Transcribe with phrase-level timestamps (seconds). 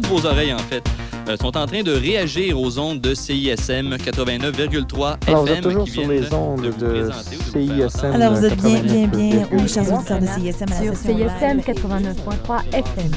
[0.00, 0.84] toutes vos oreilles, en fait,
[1.28, 5.64] euh, sont en train de réagir aux ondes de CISM 89,3 Alors, vous êtes FM.
[5.64, 7.10] toujours qui sur les ondes de
[7.52, 8.12] CISM.
[8.14, 9.46] Alors, vous êtes bien, bien, bien, 89,3.
[9.52, 11.64] oui, chers auditeurs de CISM, à la Sur CISM live.
[11.66, 13.10] 89.3 FM.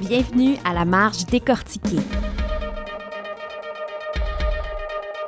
[0.00, 2.00] Bienvenue à la marge décortiquée.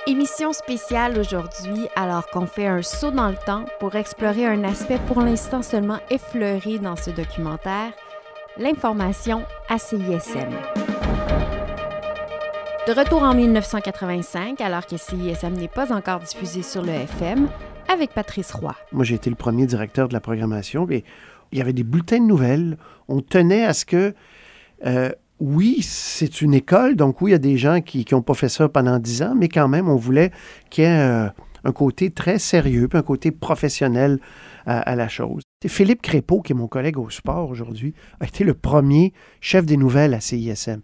[0.08, 4.98] Émission spéciale aujourd'hui alors qu'on fait un saut dans le temps pour explorer un aspect
[5.06, 7.92] pour l'instant seulement effleuré dans ce documentaire,
[8.56, 10.48] l'information à CISM.
[12.86, 17.46] De retour en 1985 alors que CISM n'est pas encore diffusé sur le FM
[17.92, 18.74] avec Patrice Roy.
[18.92, 20.88] Moi, j'ai été le premier directeur de la programmation.
[20.90, 21.04] Et
[21.52, 22.78] il y avait des bulletins de nouvelles.
[23.08, 24.14] On tenait à ce que,
[24.86, 28.34] euh, oui, c'est une école, donc oui, il y a des gens qui n'ont pas
[28.34, 30.32] fait ça pendant dix ans, mais quand même, on voulait
[30.70, 31.28] qu'il y ait euh,
[31.64, 34.18] un côté très sérieux, puis un côté professionnel
[34.66, 35.42] à, à la chose.
[35.62, 39.64] C'est Philippe Crépeau, qui est mon collègue au sport aujourd'hui, a été le premier chef
[39.64, 40.80] des nouvelles à CISM.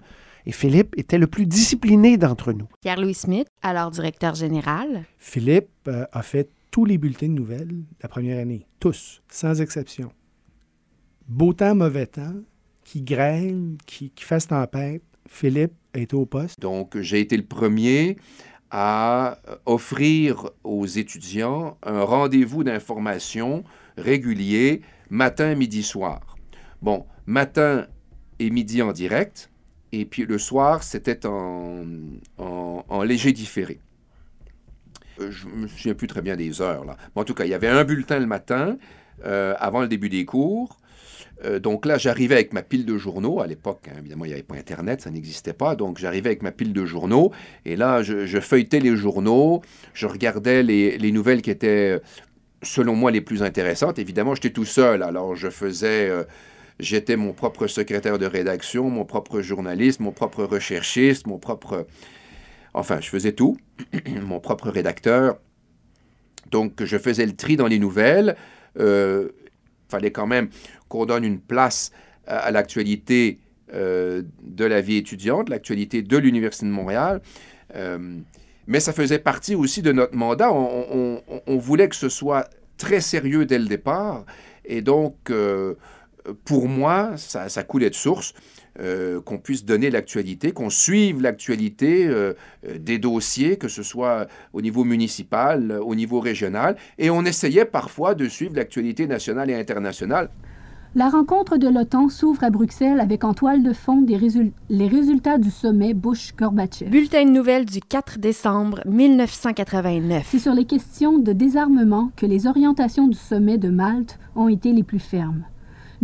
[0.46, 2.68] Et Philippe était le plus discipliné d'entre nous.
[2.82, 5.04] Pierre-Louis Smith, alors directeur général.
[5.18, 8.66] Philippe euh, a fait tous les bulletins de nouvelles la première année.
[8.78, 10.10] Tous, sans exception.
[11.28, 12.34] Beau temps, mauvais temps,
[12.84, 16.60] qui grêle, qui, qui fasse tempête, Philippe été au poste.
[16.60, 18.16] Donc, j'ai été le premier
[18.70, 23.64] à offrir aux étudiants un rendez-vous d'information
[23.96, 26.36] régulier, matin, midi, soir.
[26.82, 27.86] Bon, matin
[28.38, 29.50] et midi en direct,
[29.92, 31.84] et puis le soir, c'était en,
[32.38, 33.78] en, en léger différé.
[35.20, 36.96] Euh, Je me souviens plus très bien des heures, là.
[37.14, 38.76] Mais en tout cas, il y avait un bulletin le matin,
[39.24, 40.80] euh, avant le début des cours.
[41.44, 43.40] Euh, donc là, j'arrivais avec ma pile de journaux.
[43.40, 45.74] À l'époque, hein, évidemment, il n'y avait pas Internet, ça n'existait pas.
[45.76, 47.32] Donc j'arrivais avec ma pile de journaux.
[47.64, 49.62] Et là, je, feuilletais les journaux.
[49.92, 52.00] Je regardais les, les nouvelles qui étaient,
[52.62, 53.98] selon moi, les plus intéressantes.
[53.98, 55.02] Évidemment, j'étais tout seul.
[55.02, 56.08] Alors je faisais...
[56.08, 56.24] euh,
[56.80, 61.86] J'étais mon propre secrétaire de rédaction, mon propre journaliste, mon propre recherchiste, mon propre...
[62.74, 63.56] Enfin, je faisais tout.
[64.22, 65.38] mon propre rédacteur.
[66.50, 68.36] Donc, je faisais le tri dans les nouvelles.
[68.80, 69.28] Euh,
[69.88, 70.48] fallait quand même
[70.88, 71.92] qu'on donne une place
[72.26, 73.38] à, l'actualité
[73.72, 77.20] euh, de la vie étudiante, l'actualité de l'Université de Montréal.
[77.74, 78.18] Euh,
[78.66, 80.52] mais ça faisait partie aussi de notre mandat.
[80.52, 81.20] On,
[81.58, 84.24] voulait que ce soit très sérieux dès le départ.
[84.64, 85.74] Et donc, euh,
[86.44, 88.32] pour moi, ça coulait de source.
[88.80, 92.32] Euh, qu'on puisse donner l'actualité, qu'on suive l'actualité euh,
[92.68, 97.64] euh, des dossiers, que ce soit au niveau municipal, au niveau régional, et on essayait
[97.64, 100.28] parfois de suivre l'actualité nationale et internationale.
[100.96, 104.86] La rencontre de l'OTAN s'ouvre à Bruxelles avec en toile de fond des résul- les
[104.86, 106.88] résultats du sommet Bush-Gorbatchev.
[106.88, 110.28] Bulletin de nouvelles du 4 décembre 1989.
[110.30, 114.72] C'est sur les questions de désarmement que les orientations du sommet de Malte ont été
[114.72, 115.44] les plus fermes.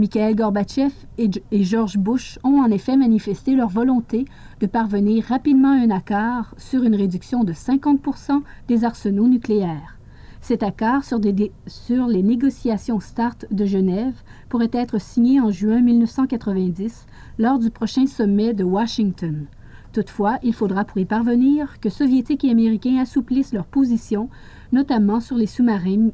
[0.01, 1.31] Mikhail Gorbatchev et,
[1.63, 4.25] George Bush ont en effet manifesté leur volonté
[4.61, 9.99] de parvenir rapidement à un accord sur une réduction de 50% des arsenaux nucléaires.
[10.41, 11.21] Cet accord sur,
[11.67, 17.05] sur les négociations START de Genève pourrait être signé en juin 1990
[17.39, 19.49] lors du prochain sommet de Washington.
[19.93, 24.31] Toutefois, il faudra pour y parvenir que Soviétiques et Américains assouplissent leur position,
[24.73, 26.09] notamment sur les sous-marins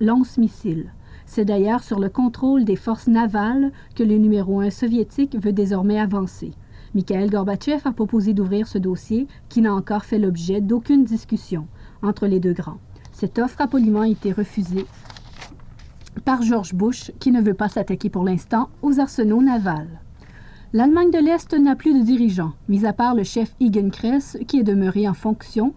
[0.00, 0.90] lance-missiles.
[1.34, 5.98] C'est d'ailleurs sur le contrôle des forces navales que le numéro 1 soviétique veut désormais
[5.98, 6.52] avancer.
[6.94, 11.68] Mikhail Gorbatchev a proposé d'ouvrir ce dossier qui n'a encore fait l'objet d'aucune discussion
[12.02, 12.76] entre les deux grands.
[13.12, 14.84] Cette offre a poliment été refusée
[16.26, 20.02] par George Bush qui ne veut pas s'attaquer pour l'instant aux arsenaux navals.
[20.74, 23.54] L'Allemagne de l'Est n'a plus de dirigeant, mis à part le chef
[23.90, 25.72] Kress qui est demeuré en fonction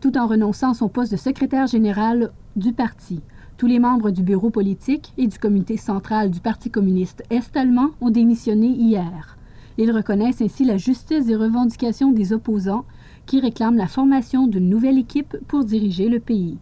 [0.00, 3.20] tout en renonçant à son poste de secrétaire général du parti.
[3.58, 8.10] Tous les membres du bureau politique et du comité central du Parti communiste est-allemand ont
[8.10, 9.38] démissionné hier.
[9.78, 12.84] Ils reconnaissent ainsi la justice des revendications des opposants
[13.24, 16.58] qui réclament la formation d'une nouvelle équipe pour diriger le pays.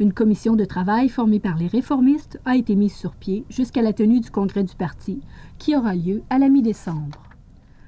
[0.00, 3.92] Une commission de travail formée par les réformistes a été mise sur pied jusqu'à la
[3.92, 5.20] tenue du congrès du parti,
[5.58, 7.24] qui aura lieu à la mi-décembre.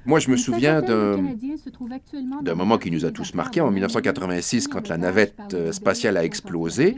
[0.04, 4.88] Moi, je me souviens d'un moment qui nous a tous marqués en affaires 1986 quand
[4.88, 6.96] la navette spatiale a explosé.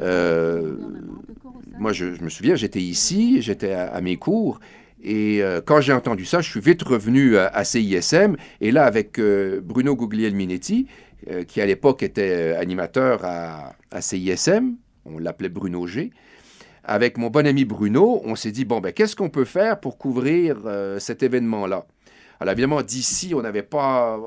[0.00, 0.76] Euh,
[1.78, 4.60] moi, je, me souviens, j'étais ici, j'étais à, mes cours,
[5.02, 9.18] et euh, quand j'ai entendu ça, je suis vite revenu à, CISM, et là, avec
[9.18, 10.86] euh, Bruno Guglielminetti,
[11.30, 16.10] euh, qui à l'époque était animateur à, à CISM, on l'appelait Bruno G,
[16.84, 19.98] avec mon bon ami Bruno, on s'est dit, bon, ben, qu'est-ce qu'on peut faire pour
[19.98, 20.56] couvrir
[20.98, 21.86] cet événement-là?
[22.40, 24.18] Alors évidemment, d'ici, on n'avait pas,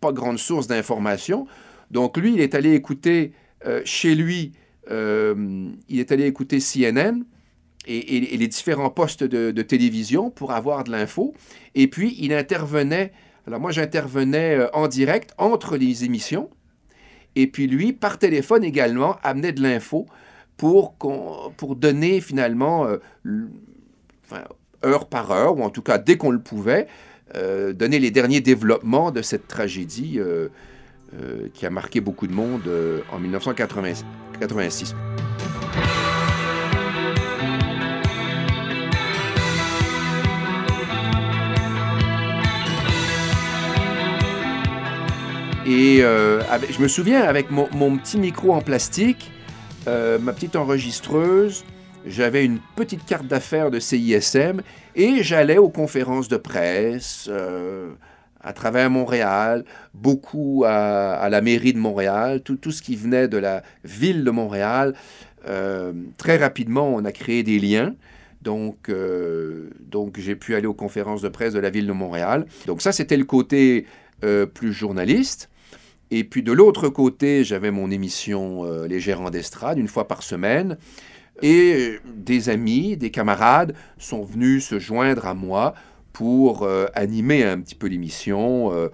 [0.00, 1.48] pas grande source d'information.
[1.90, 3.32] Donc lui, il est allé écouter
[3.84, 4.52] chez lui,
[4.90, 7.24] euh, il est allé écouter CNN
[7.86, 11.34] et, les différents postes de, télévision pour avoir de l'info.
[11.74, 13.12] Et puis, il intervenait,
[13.46, 16.50] alors moi j'intervenais euh, en direct entre les émissions,
[17.36, 20.06] et puis lui, par téléphone également, amenait de l'info
[20.56, 22.98] pour, pour donner finalement, euh,
[24.84, 26.86] heure par heure, ou en tout cas dès qu'on le pouvait,
[27.34, 30.20] donner les derniers développements de cette tragédie
[31.22, 34.04] euh, qui a marqué beaucoup de monde euh, en 1986.
[45.66, 49.30] Et euh, je me souviens, avec mon, petit micro en plastique,
[49.86, 51.64] ma petite enregistreuse,
[52.04, 54.62] j'avais une petite carte d'affaires de CISM
[54.96, 57.30] et j'allais aux conférences de presse
[58.44, 59.64] à travers Montréal,
[59.94, 64.94] beaucoup à, la mairie de Montréal, tout, ce qui venait de la ville de Montréal.
[65.48, 67.94] Euh, très rapidement, on a créé des liens.
[68.42, 72.46] Donc, euh, donc j'ai pu aller aux conférences de presse de la ville de Montréal.
[72.66, 73.86] Donc ça, c'était le côté
[74.22, 75.48] euh, plus journaliste.
[76.10, 80.22] Et puis de l'autre côté, j'avais mon émission euh, Les Gérants d'estrade, une fois par
[80.22, 80.76] semaine.
[81.42, 85.74] Et des amis, des camarades sont venus se joindre à moi
[86.14, 88.72] pour euh, animer un petit peu l'émission.
[88.72, 88.88] Euh,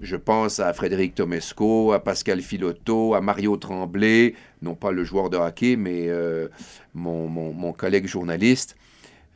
[0.00, 5.28] je pense à Frédéric Tomesco, à Pascal Filotto, à Mario Tremblay, non pas le joueur
[5.28, 6.46] de hockey, mais euh,
[6.94, 8.76] mon, mon- mon collègue journaliste.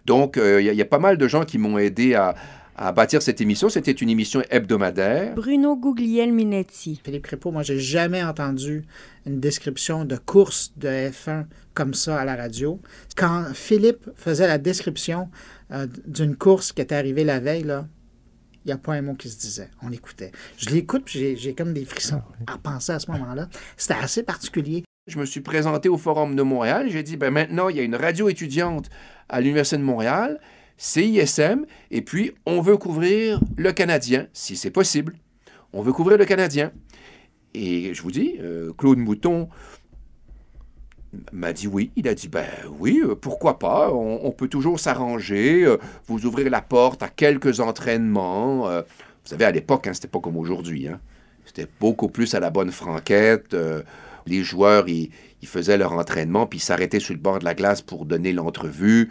[0.06, 2.14] Donc, euh, il y, a- il y a pas mal de gens qui m'ont aidé
[2.14, 2.34] à,
[2.76, 3.68] à bâtir cette émission.
[3.70, 5.34] C'était une émission hebdomadaire.
[5.34, 7.00] Bruno Guglielminetti.
[7.04, 8.84] Philippe Crépeau, moi, j'ai jamais entendu
[9.26, 12.78] une description de course de F1 comme ça à la radio.
[13.16, 15.28] Quand Philippe faisait la description
[15.72, 17.86] euh, d'une course qui était arrivée la veille, là,
[18.64, 19.68] il n'y a pas un mot qui se disait.
[19.82, 20.30] On écoutait.
[20.56, 23.48] Je l'écoute, puis j'ai- comme des frissons à penser à ce moment-là.
[23.76, 24.84] C'était assez particulier.
[25.08, 26.86] Je me suis présenté au Forum de Montréal.
[26.88, 28.88] J'ai dit, ben maintenant, il y a une radio étudiante
[29.28, 30.38] à l'Université de Montréal,
[30.76, 35.14] CISM, et puis on veut couvrir le Canadien, si c'est possible.
[35.72, 36.70] On veut couvrir le Canadien.
[37.54, 39.48] Et je vous dis, euh, Claude Mouton
[41.32, 41.90] m'a dit oui.
[41.96, 42.46] Il a dit, ben
[42.78, 45.76] oui, euh, pourquoi pas, on, peut toujours s'arranger, euh,
[46.06, 48.68] vous ouvrir la porte à quelques entraînements.
[48.68, 48.82] euh.
[48.82, 50.88] vous savez, à l'époque, hein, c'était pas comme aujourd'hui.
[50.88, 51.00] hein.
[51.44, 53.56] C'était beaucoup plus à la bonne franquette.
[54.26, 55.10] les joueurs, ils,
[55.44, 59.10] faisaient leur entraînement, puis ils s'arrêtaient sur le bord de la glace pour donner l'entrevue.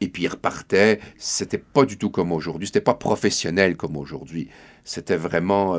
[0.00, 1.00] Et puis ils repartaient.
[1.16, 2.66] C'était pas du tout comme aujourd'hui.
[2.66, 4.48] C'était pas professionnel comme aujourd'hui.
[4.84, 5.78] C'était vraiment,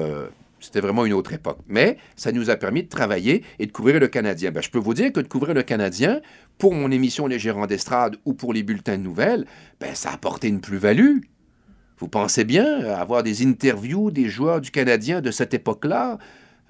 [0.60, 1.60] c'était vraiment une autre époque.
[1.68, 4.52] Mais ça nous a permis de travailler et de couvrir le Canadien.
[4.52, 6.22] Ben, je peux vous dire que de couvrir le Canadien,
[6.58, 9.46] pour mon émission Les Gérants d'estrade ou pour les bulletins de nouvelles,
[9.80, 11.20] ben, ça a apporté une plus-value.
[12.00, 16.20] Vous pensez bien avoir des interviews des joueurs du Canadien de cette époque-là,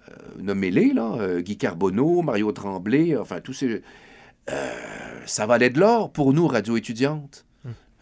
[0.09, 3.81] euh, nommez-les, là, euh, Guy Carbonneau, Mario Tremblay, enfin tous ces...
[4.49, 4.73] euh,
[5.25, 7.45] ça valait de l'or pour nous, radio étudiante.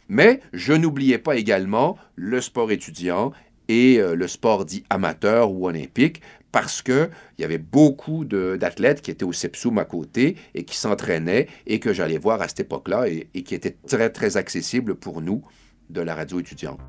[0.08, 3.32] Mais je n'oubliais pas également le sport étudiant
[3.68, 6.22] et euh, le sport dit amateur ou olympique,
[6.52, 11.48] parce qu'il y avait beaucoup d'athlètes qui étaient au Sepsum à côté et qui s'entraînaient
[11.68, 15.42] et que j'allais voir à cette époque-là et qui étaient très, très accessibles pour nous
[15.90, 16.80] de la radio étudiante.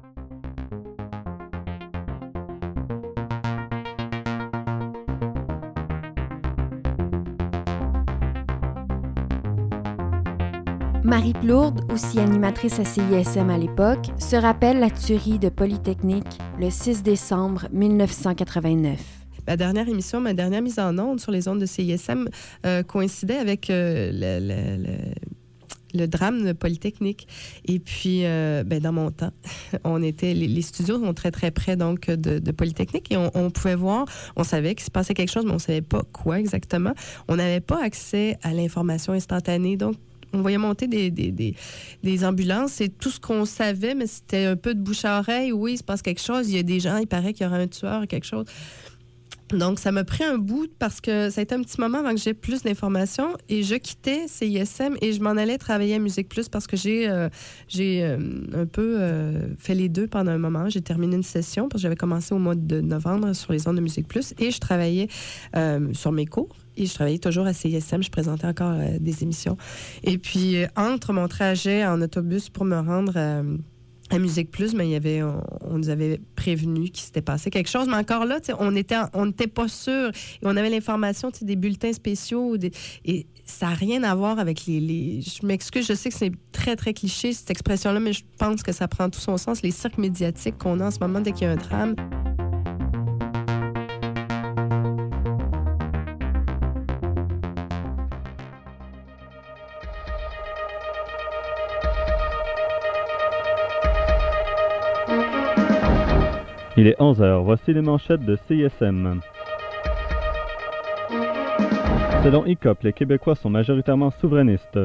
[11.07, 16.27] Marie Plourde, aussi animatrice à CISM à l'époque, se rappelle la tuerie de Polytechnique
[16.59, 18.99] le 6 décembre 1989.
[19.47, 22.29] Ma dernière émission, ma dernière mise en onde sur les ondes de CISM
[22.67, 24.11] euh, coïncidait avec euh,
[25.95, 27.29] le, drame de Polytechnique.
[27.67, 29.33] Et puis, euh, ben, dans mon temps,
[29.85, 33.51] on était, les, studios sont très, très près donc, de, de Polytechnique et on, on
[33.51, 36.41] pouvait voir, on savait qu'il se passait quelque chose, mais on ne savait pas quoi
[36.41, 36.95] exactement.
[37.29, 39.77] On n'avait pas accès à l'information instantanée.
[39.77, 39.95] Donc,
[40.33, 42.73] on voyait monter des, ambulances.
[42.73, 45.53] C'est tout ce qu'on savait, mais c'était un peu de bouche à oreille.
[45.53, 46.49] Oui, il se passe quelque chose.
[46.49, 48.47] Il y a des gens, il paraît qu'il y aura un tueur, quelque chose.
[49.51, 52.11] Donc, ça m'a pris un bout parce que ça a été un petit moment avant
[52.11, 56.29] que j'ai plus d'informations et je quittais CISM et je m'en allais travailler à Musique
[56.29, 57.29] Plus parce que j'ai euh,
[57.79, 58.19] euh,
[58.55, 60.69] un peu euh, fait les deux pendant un moment.
[60.69, 63.77] J'ai terminé une session parce que j'avais commencé au mois de novembre sur les ondes
[63.77, 65.09] de Musique Plus et je travaillais
[65.93, 66.49] sur mes cours.
[66.77, 69.57] Et je travaillais toujours à CISM, je présentais encore euh, des émissions.
[70.05, 73.57] Et puis, euh, entre mon trajet en autobus pour me rendre euh,
[74.11, 75.43] à Musique Plus, mais il y avait, on,
[75.79, 77.87] nous avait prévenu qu'il s'était passé quelque chose.
[77.89, 80.09] Mais encore là, on était, on n'était pas sûr.
[80.09, 82.57] Et on avait l'information, des bulletins spéciaux.
[83.05, 84.79] Et ça n'a rien à voir avec les.
[84.81, 88.63] les- je m'excuse, je sais que c'est très, très cliché, cette expression-là, mais je pense
[88.63, 89.63] que ça prend tout son sens.
[89.63, 91.97] Les cirques médiatiques qu'on a en ce moment dès qu'il y a un drame.
[106.79, 107.43] Il est 11h.
[107.43, 109.21] Voici les manchettes de CISM.
[112.23, 114.79] Selon ICOP, les Québécois sont majoritairement souverainistes.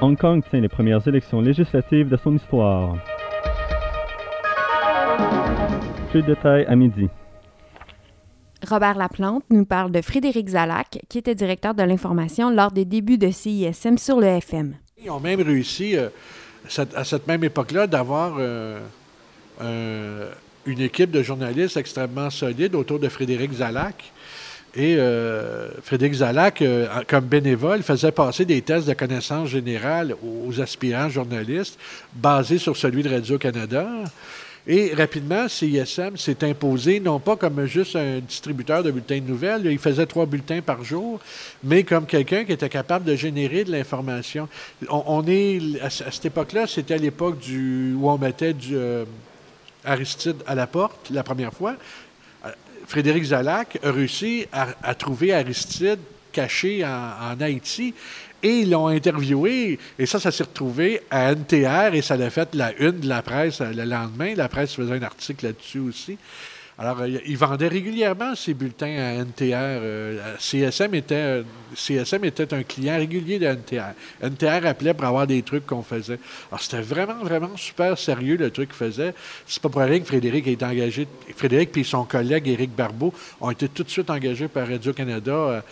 [0.00, 2.96] Hong Kong tient les premières élections législatives de son histoire.
[6.10, 7.08] Plus de détails à midi.
[8.66, 13.18] Robert Laplante nous parle de Frédéric Zalac, qui était directeur de l'information lors des débuts
[13.18, 14.74] de CISM sur le FM.
[15.04, 16.08] Ils ont même réussi, euh,
[16.94, 18.78] à cette même époque-là, d'avoir euh,
[19.60, 20.28] un-
[20.64, 24.12] une équipe de journalistes extrêmement solide autour de Frédéric Zalac.
[24.74, 30.60] Et euh, Frédéric Zalac, euh, comme bénévole, faisait passer des tests de connaissances générales aux
[30.60, 31.78] aspirants journalistes
[32.14, 33.86] basés sur celui de Radio-Canada.
[34.66, 39.66] Et rapidement, CISM s'est imposé, non pas comme juste un distributeur de bulletins de nouvelles,
[39.66, 41.18] il faisait trois bulletins par jour,
[41.64, 44.48] mais comme quelqu'un qui était capable de générer de l'information.
[44.88, 49.04] On, est, à, ce- à cette époque-là, c'était à l'époque où on mettait euh,
[49.84, 51.74] Aristide à la porte la première fois.
[52.46, 52.50] Euh,
[52.86, 55.98] Frédéric Zalac a réussi à, trouver Aristide
[56.30, 57.94] caché en Haïti
[58.42, 59.78] et ils l'ont interviewé.
[59.98, 63.22] Et ça, ça s'est retrouvé à NTR et ça l'a fait la une de la
[63.22, 64.34] presse euh, le lendemain.
[64.36, 66.18] La presse faisait un article là-dessus aussi.
[66.78, 69.54] Alors, euh, ils vendaient régulièrement ces bulletins à NTR.
[69.54, 71.42] euh, CSM, était,
[71.76, 73.92] CSM était un client régulier de NTR.
[74.22, 76.18] NTR appelait pour avoir des trucs qu'on faisait.
[76.50, 79.14] Alors, c'était vraiment, vraiment super sérieux le truc qu'ils faisaient.
[79.46, 81.06] C'est pas pour rien que Frédéric été engagé.
[81.36, 85.62] Frédéric et son collègue Éric Barbeau ont été tout de suite engagés par Radio-Canada.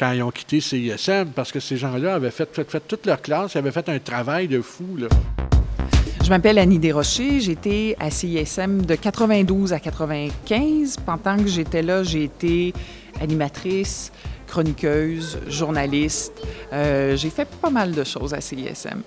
[0.00, 2.48] Quand ils ont quitté CISM, parce que ces gens-là avaient fait,
[2.88, 4.96] toute leur classe, ils avaient fait un travail de fou.
[6.24, 7.40] Je m'appelle Annie Desrochers.
[7.40, 10.96] J'étais à CISM de 92 à 95.
[11.04, 12.72] Pendant que j'étais là, j'ai été
[13.20, 14.10] animatrice,
[14.46, 16.32] chroniqueuse, journaliste.
[16.72, 19.02] Euh, j'ai fait pas mal de choses à CISM.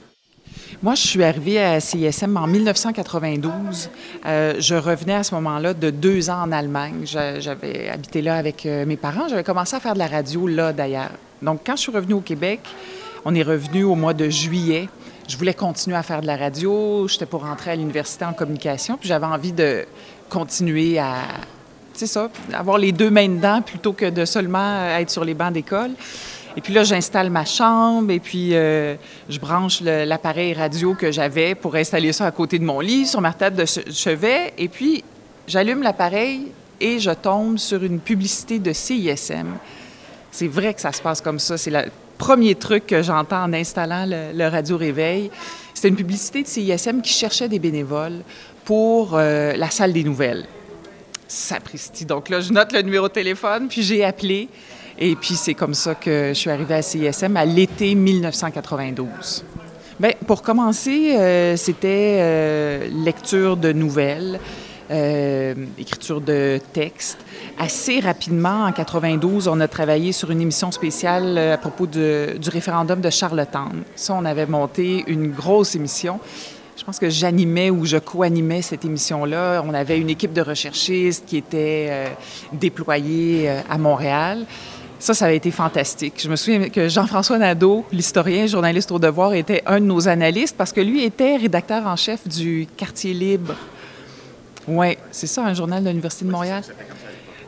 [0.83, 3.89] Moi, je suis arrivée à CISM en 1992.
[4.25, 7.03] Euh, je revenais à ce moment-là de deux ans en Allemagne.
[7.05, 9.29] J'a- J'avais habité là avec euh, mes parents.
[9.29, 11.11] J'avais commencé à faire de la radio là, d'ailleurs.
[11.41, 12.59] Donc, quand je suis revenue au Québec,
[13.23, 14.89] on est revenu au mois de juillet.
[15.29, 17.07] Je voulais continuer à faire de la radio.
[17.07, 18.97] J'étais pour rentrer à l'université en communication.
[18.97, 19.85] Puis j'avais envie de
[20.29, 21.13] continuer à,
[21.93, 25.53] c'est ça, avoir les deux mains dedans plutôt que de seulement être sur les bancs
[25.53, 25.91] d'école.
[26.55, 28.95] Et puis là, j'installe ma chambre et puis euh,
[29.27, 33.21] je branche l'appareil radio que j'avais pour installer ça à côté de mon lit, sur
[33.21, 34.53] ma table de che- chevet.
[34.57, 35.03] Et puis,
[35.47, 39.47] j'allume l'appareil et je tombe sur une publicité de CISM.
[40.31, 41.57] C'est vrai que ça se passe comme ça.
[41.57, 41.85] C'est le
[42.19, 45.31] premier truc que j'entends en installant le, le radio réveil.
[45.73, 48.21] C'était une publicité de CISM qui cherchait des bénévoles
[48.63, 50.45] pour euh, la salle des nouvelles.
[51.27, 52.05] Sapristi.
[52.05, 54.49] Donc là, je note le numéro de téléphone, puis j'ai appelé.
[54.97, 59.43] Et puis c'est comme ça que je suis arrivée à CISM à l'été 1992.
[59.99, 64.39] Bien, pour commencer, euh, c'était euh, lecture de nouvelles,
[64.89, 67.19] euh, écriture de textes.
[67.59, 73.01] Assez rapidement, en 92, on a travaillé sur une émission spéciale à propos du référendum
[73.01, 73.83] de Charlottetown.
[73.95, 76.19] Ça, on avait monté une grosse émission.
[76.75, 79.63] Je pense que j'animais ou je co-animais cette émission-là.
[79.63, 82.07] On avait une équipe de recherchistes qui était
[82.51, 84.47] déployée à Montréal.
[85.03, 86.13] Ça, ça avait été fantastique.
[86.17, 90.55] Je me souviens que Jean-François Nadeau, l'historien, journaliste au devoir, était un de nos analystes
[90.55, 93.53] parce que lui était rédacteur en chef du Quartier libre.
[94.65, 96.63] Oui, c'est ça, un journal de l'Université de Montréal.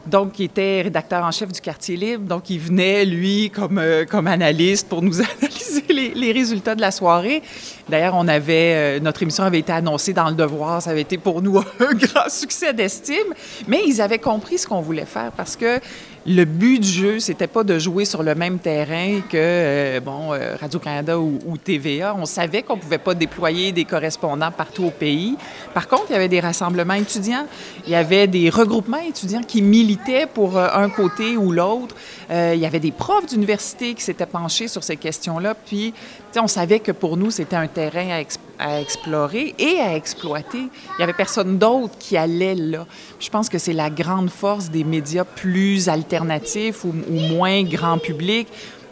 [0.05, 2.25] Donc, il était rédacteur en chef du Quartier libre.
[2.25, 6.81] Donc, il venait, lui, comme, euh, comme analyste pour nous analyser les, les résultats de
[6.81, 7.41] la soirée.
[7.87, 10.81] D'ailleurs, on avait, euh, notre émission avait été annoncée dans Le Devoir.
[10.81, 13.33] Ça avait été pour nous un grand succès d'estime.
[13.65, 15.79] Mais ils avaient compris ce qu'on voulait faire parce que
[16.27, 20.33] le but du jeu, c'était pas de jouer sur le même terrain que euh, bon
[20.33, 22.15] euh, Radio-Canada ou, ou TVA.
[22.17, 25.37] On savait qu'on pouvait pas déployer des correspondants partout au pays.
[25.75, 27.45] Par contre, il y avait des rassemblements étudiants,
[27.85, 31.95] il y avait des regroupements étudiants qui militaient pour euh, un côté ou l'autre.
[32.31, 35.53] Il y avait des profs d'université qui s'étaient penchés sur ces questions-là.
[35.53, 35.93] Puis,
[36.41, 40.59] on savait que pour nous, c'était un terrain à, ex- à explorer et à exploiter.
[40.97, 42.85] Il y avait personne d'autre qui allait là.
[43.19, 48.47] Je pense que c'est la grande force des médias plus alternatifs ou, moins grand public,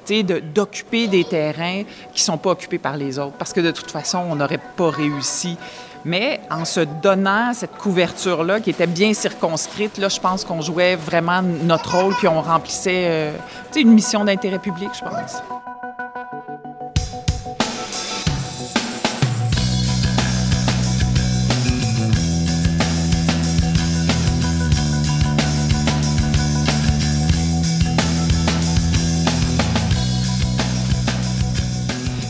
[0.06, 3.36] sais, de- d'occuper des terrains qui sont pas occupés par les autres.
[3.38, 5.58] Parce que de toute façon, on n'aurait pas réussi.
[6.06, 10.98] Mais en se donnant cette couverture-là, qui était bien circonscrite, là, je pense qu'on jouait
[10.98, 13.32] vraiment notre rôle, puis on remplissait euh,
[13.78, 15.63] une mission d'intérêt public, je pense.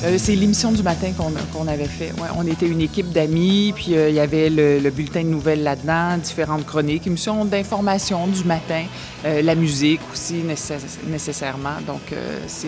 [0.05, 1.11] Euh, c'est l'émission du matin
[1.53, 2.11] qu'on avait fait.
[2.37, 5.63] On était une équipe d'amis, puis euh, il y avait le, le bulletin de nouvelles
[5.63, 8.83] là-dedans, différentes chroniques, émission d'information du matin,
[9.23, 11.77] euh, la musique aussi nécess- nécessairement.
[11.87, 12.01] Donc,
[12.47, 12.67] c'est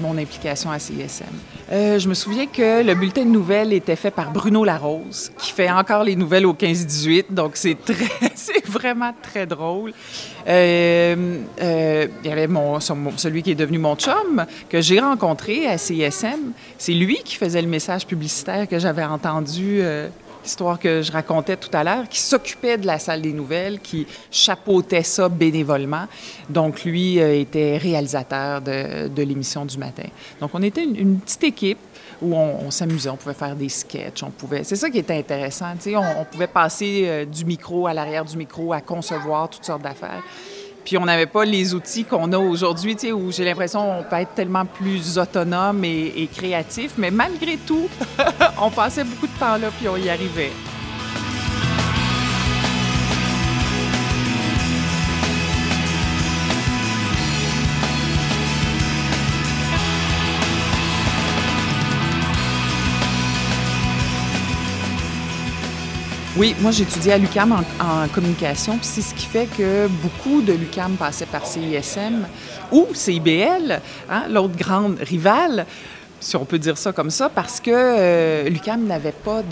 [0.00, 1.24] mon implication à CISM.
[1.70, 5.70] Je me souviens que le bulletin de nouvelles était fait par Bruno Larose, qui fait
[5.70, 7.76] encore les nouvelles au 15-18, donc c'est
[8.66, 9.92] vraiment très drôle.
[10.46, 10.52] Il
[12.24, 16.52] y avait mon, celui qui est devenu mon chum, que j'ai rencontré à CISM.
[16.78, 20.08] C'est lui qui faisait le message publicitaire que j'avais entendu, euh,
[20.42, 24.06] l'histoire que je racontais tout à l'heure, qui s'occupait de la salle des nouvelles, qui
[24.30, 26.06] chapeautait ça bénévolement.
[26.48, 30.08] Donc, lui euh, était réalisateur de, l'émission du matin.
[30.40, 31.78] Donc, on était une, petite équipe
[32.20, 34.64] où on, s'amusait, on pouvait faire des sketchs, on pouvait...
[34.64, 37.94] C'est ça qui était intéressant, tu sais, on, on pouvait passer euh, du micro à
[37.94, 40.22] l'arrière du micro à concevoir toutes sortes d'affaires.
[40.84, 44.02] Puis on n'avait pas les outils qu'on a aujourd'hui, tu sais, où j'ai l'impression qu'on
[44.02, 47.88] peut être tellement plus autonome et, et créatif, mais malgré tout,
[48.60, 50.52] on passait beaucoup de temps là, puis on y arrivait.
[66.36, 70.52] Oui, moi j'étudiais à l'UCAM en, communication, puis c'est ce qui fait que beaucoup de
[70.52, 72.26] l'UCAM passaient par CISM
[72.72, 75.64] ou CIBL, hein, l'autre grande rivale,
[76.24, 79.42] si on peut dire ça comme ça, parce que euh, l'UCAM n'avait pas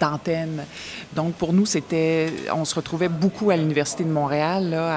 [0.00, 0.64] d'antenne.
[1.14, 4.96] Donc pour nous, c'était, on se retrouvait beaucoup à l'Université de Montréal là,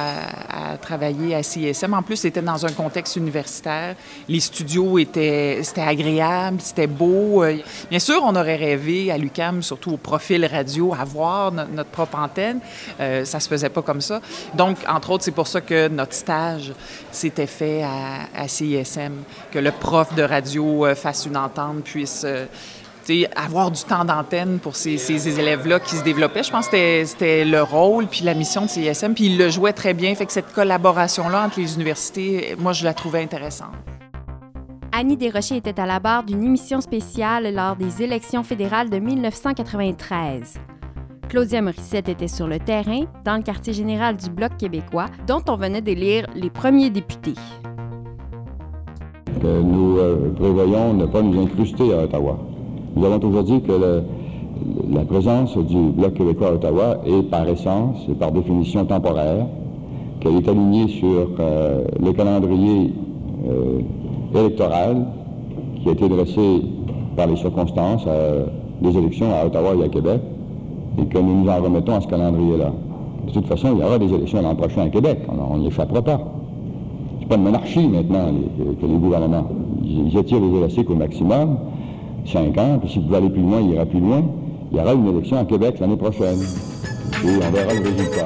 [0.50, 1.94] à, travailler à CISM.
[1.94, 3.96] En plus, c'était dans un contexte universitaire.
[4.28, 7.44] Les studios étaient, c'était agréable, c'était beau.
[7.44, 7.58] Euh,
[7.92, 12.18] Bien sûr, on aurait rêvé à l'UCAM, surtout au profil radio, avoir no- notre propre
[12.18, 12.60] antenne.
[13.00, 14.20] Euh, ça se faisait pas comme ça.
[14.56, 16.74] Donc, entre autres, c'est pour ça que notre stage
[17.12, 19.14] s'était fait à, à CISM,
[19.52, 22.46] que le prof de radio euh, fasse une entente, puisse euh,
[23.36, 26.44] avoir du temps d'antenne pour ces, élèves-là qui se développaient.
[26.44, 29.74] Je pense que c'était- le rôle puis la mission de CISM, puis il le jouait
[29.74, 30.14] très bien.
[30.16, 33.74] Fait que cette collaboration-là entre les universités, moi, je la trouvais intéressante.
[34.92, 40.56] Annie Desrochers était à la barre d'une émission spéciale lors des élections fédérales de 1993.
[41.30, 45.58] Claudia Morissette était sur le terrain, dans le quartier général du Bloc québécois, dont on
[45.58, 47.36] venait d'élire les premiers députés.
[49.38, 52.38] Que nous euh, prévoyons ne pas nous incruster à Ottawa.
[52.96, 54.04] Nous avons toujours dit que
[54.92, 59.46] la présence du Bloc québécois à Ottawa est par essence et par définition temporaire,
[60.20, 62.94] qu'elle est alignée sur euh, le calendrier
[63.48, 63.80] euh,
[64.34, 65.06] électoral
[65.82, 66.62] qui a été dressé
[67.16, 68.06] par les circonstances
[68.82, 70.22] des élections à Ottawa et à Québec,
[71.00, 72.72] et que nous nous en remettons à ce calendrier-là.
[73.28, 76.02] De toute façon, il y aura des élections l'an prochain à Québec, on n'y échappera
[76.02, 76.20] pas.
[77.28, 79.50] C'est pas une monarchie maintenant les- que, les gouvernements.
[79.84, 81.58] Ils, ils étirent les élastiques au maximum,
[82.26, 84.24] cinq ans, puis s'ils pouvaient aller plus loin, il ira plus loin.
[84.72, 86.40] Il y aura une élection à Québec l'année prochaine.
[86.40, 88.24] Et on verra le résultat.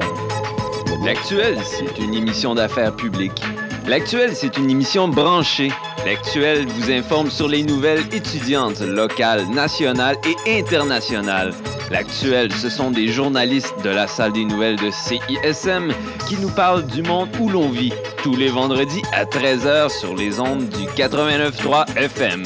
[1.04, 3.42] L'actuel, c'est une émission d'affaires publiques.
[3.86, 5.72] L'actuel, c'est une émission branchée.
[6.06, 11.52] L'actuel vous informe sur les nouvelles étudiantes locales, nationales et internationales.
[11.90, 15.92] L'actuel, ce sont des journalistes de la salle des nouvelles de CISM
[16.28, 17.92] qui nous parlent du monde où l'on vit
[18.22, 22.44] tous les vendredis à 13h sur les ondes du 89.3 FM.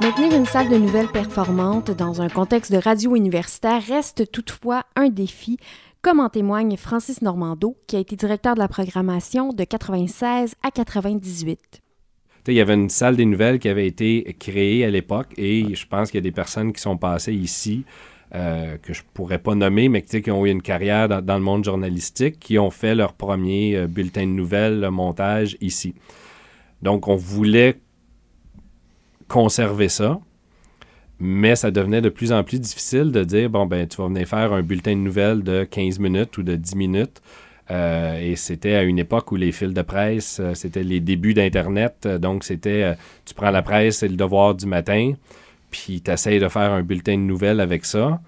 [0.00, 5.08] Maintenir une salle de nouvelles performante dans un contexte de radio universitaire reste toutefois un
[5.08, 5.58] défi,
[6.08, 10.70] comme en témoigne Francis Normando, qui a été directeur de la programmation de 96 à
[10.70, 11.58] 98.
[11.70, 11.78] Tu
[12.46, 15.74] sais, Il y avait une salle des nouvelles qui avait été créée à l'époque et
[15.74, 17.84] je pense qu'il y a des personnes qui sont passées ici
[18.34, 21.44] euh, que je pourrais pas nommer, mais qui ont eu une carrière dans, dans le
[21.44, 25.94] monde journalistique, qui ont fait leur premier euh, bulletin de nouvelles, le montage ici.
[26.80, 27.82] Donc, on voulait
[29.28, 30.18] conserver ça,
[31.20, 34.26] mais ça devenait de plus en plus difficile de dire, bon, ben, tu vas venir
[34.26, 37.22] faire un bulletin de nouvelles de 15 minutes ou de 10 minutes.
[37.70, 41.34] Euh, et c'était à une époque où les fils de presse, euh, c'était les débuts
[41.34, 42.06] d'Internet.
[42.20, 42.94] Donc, c'était, euh,
[43.26, 45.12] tu prends la presse, c'est le devoir du matin,
[45.70, 48.20] puis tu essayes de faire un bulletin de nouvelles avec ça.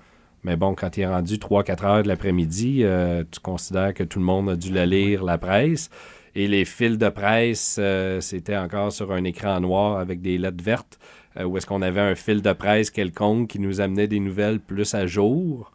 [0.44, 2.82] Mais bon, quand il est rendu 3-4 heures de l'après-midi,
[3.30, 5.90] tu considères que tout le monde a dû la lire, la presse.
[6.34, 7.78] Et les fils de presse,
[8.20, 10.98] c'était encore sur un écran noir avec des lettres vertes,
[11.36, 14.60] euh, où est-ce qu'on avait un fil de presse quelconque qui nous amenait des nouvelles
[14.60, 15.72] plus à jour.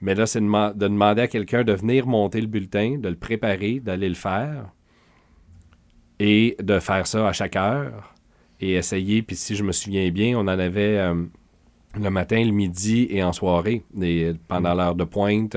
[0.00, 3.08] Mais là, c'est de, dema- de demander à quelqu'un de venir monter le bulletin, de
[3.08, 4.70] le préparer, d'aller le faire
[6.20, 8.14] et de faire ça à chaque heure
[8.60, 9.22] et essayer.
[9.22, 11.14] Puis si je me souviens bien, on en avait euh,
[11.98, 13.82] le matin, le midi et en soirée,
[14.46, 15.56] pendant l'heure de pointe.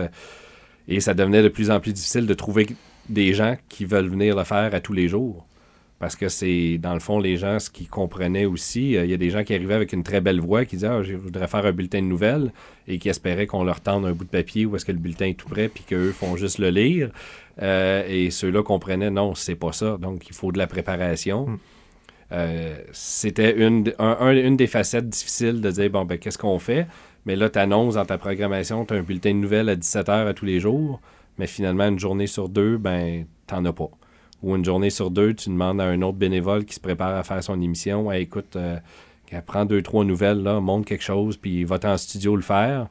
[0.87, 2.67] Et ça devenait de plus en plus difficile de trouver
[3.09, 5.45] des gens qui veulent venir le faire à tous les jours.
[6.01, 9.13] Parce que c'est, dans le fond, les gens, ce qu'ils comprenaient aussi, euh, il y
[9.13, 11.47] a des gens qui arrivaient avec une très belle voix, qui disaient ah, je voudrais
[11.47, 12.51] faire un bulletin de nouvelles,
[12.87, 15.27] et qui espéraient qu'on leur tende un bout de papier où est-ce que le bulletin
[15.27, 17.11] est tout prêt, puis qu'eux font juste le lire.
[17.61, 19.97] Euh, et ceux-là comprenaient non, c'est pas ça.
[19.97, 21.59] Donc, il faut de la préparation.
[22.31, 26.59] Euh, c'était une, un- un- une des facettes difficiles de dire bon, ben, qu'est-ce qu'on
[26.59, 26.87] fait?
[27.27, 30.27] Mais là, tu annonces dans ta programmation, tu as un bulletin de nouvelles à 17h
[30.27, 30.99] à tous les jours,
[31.37, 33.89] mais finalement, une journée sur deux, ben, t'en as pas.
[34.43, 37.23] Ou une journée sur deux, tu demandes à un autre bénévole qui se prépare à
[37.23, 38.77] faire son émission Hey, écoute, euh,
[39.27, 42.87] qu'elle prend deux, trois nouvelles, là, montre quelque chose, puis va en studio le faire.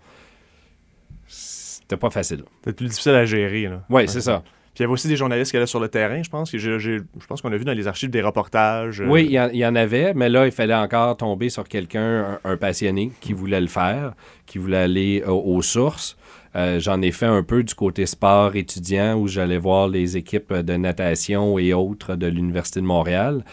[1.26, 2.44] C'était pas facile.
[2.64, 3.64] C'est plus difficile à gérer.
[3.64, 3.82] Là.
[3.90, 4.44] Ouais, c'est ça.
[4.74, 6.50] Puis il y avait aussi des journalistes qui allaient sur le terrain, je pense.
[6.50, 9.00] que j'ai- Je pense qu'on a vu dans les archives des reportages.
[9.00, 12.38] euh, Oui, il y, y en avait, mais là, il fallait encore tomber sur quelqu'un,
[12.44, 14.12] un, un passionné, qui voulait le faire,
[14.46, 16.16] qui voulait aller euh, aux sources.
[16.56, 20.52] Euh, J'en ai fait un peu du côté sport étudiant où j'allais voir les équipes
[20.52, 23.44] de natation et autres de l'Université de Montréal.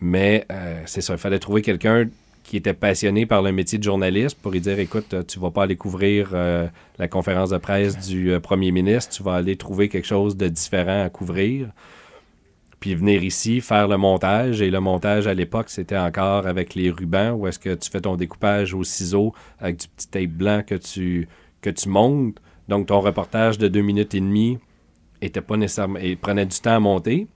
[0.00, 2.06] Mais euh, c'est ça, il fallait trouver quelqu'un
[2.52, 5.50] qui était passionné par le métier de journaliste pour lui dire écoute, euh, tu vas
[5.50, 9.56] pas aller couvrir euh, la conférence de presse du euh, premier ministre, tu vas aller
[9.56, 11.70] trouver quelque chose de différent à couvrir
[12.78, 14.60] puis venir ici, faire le montage.
[14.60, 18.02] Et le montage, à l'époque, c'était encore avec les rubans, où est-ce que tu fais
[18.02, 21.28] ton découpage au ciseau avec du petit tape blanc que tu,
[21.62, 22.36] que tu montes.
[22.68, 24.58] Donc, ton reportage de deux minutes et demie
[25.22, 26.00] était pas nécessairement...
[26.20, 27.28] prenait du temps à monter.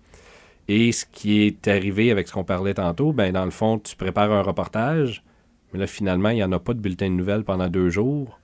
[0.69, 3.95] Et ce qui est arrivé avec ce qu'on parlait tantôt, ben dans le fond, tu
[3.97, 5.23] prépares un reportage,
[5.73, 8.41] mais là, finalement, il n'y en a pas de bulletin de nouvelles pendant deux jours.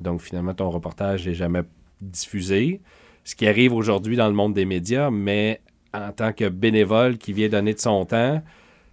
[0.00, 1.62] Donc, finalement, ton reportage n'est jamais
[2.00, 2.80] diffusé.
[3.24, 5.60] Ce qui arrive aujourd'hui dans le monde des médias, mais
[5.94, 8.42] en tant que bénévole qui vient donner de son temps,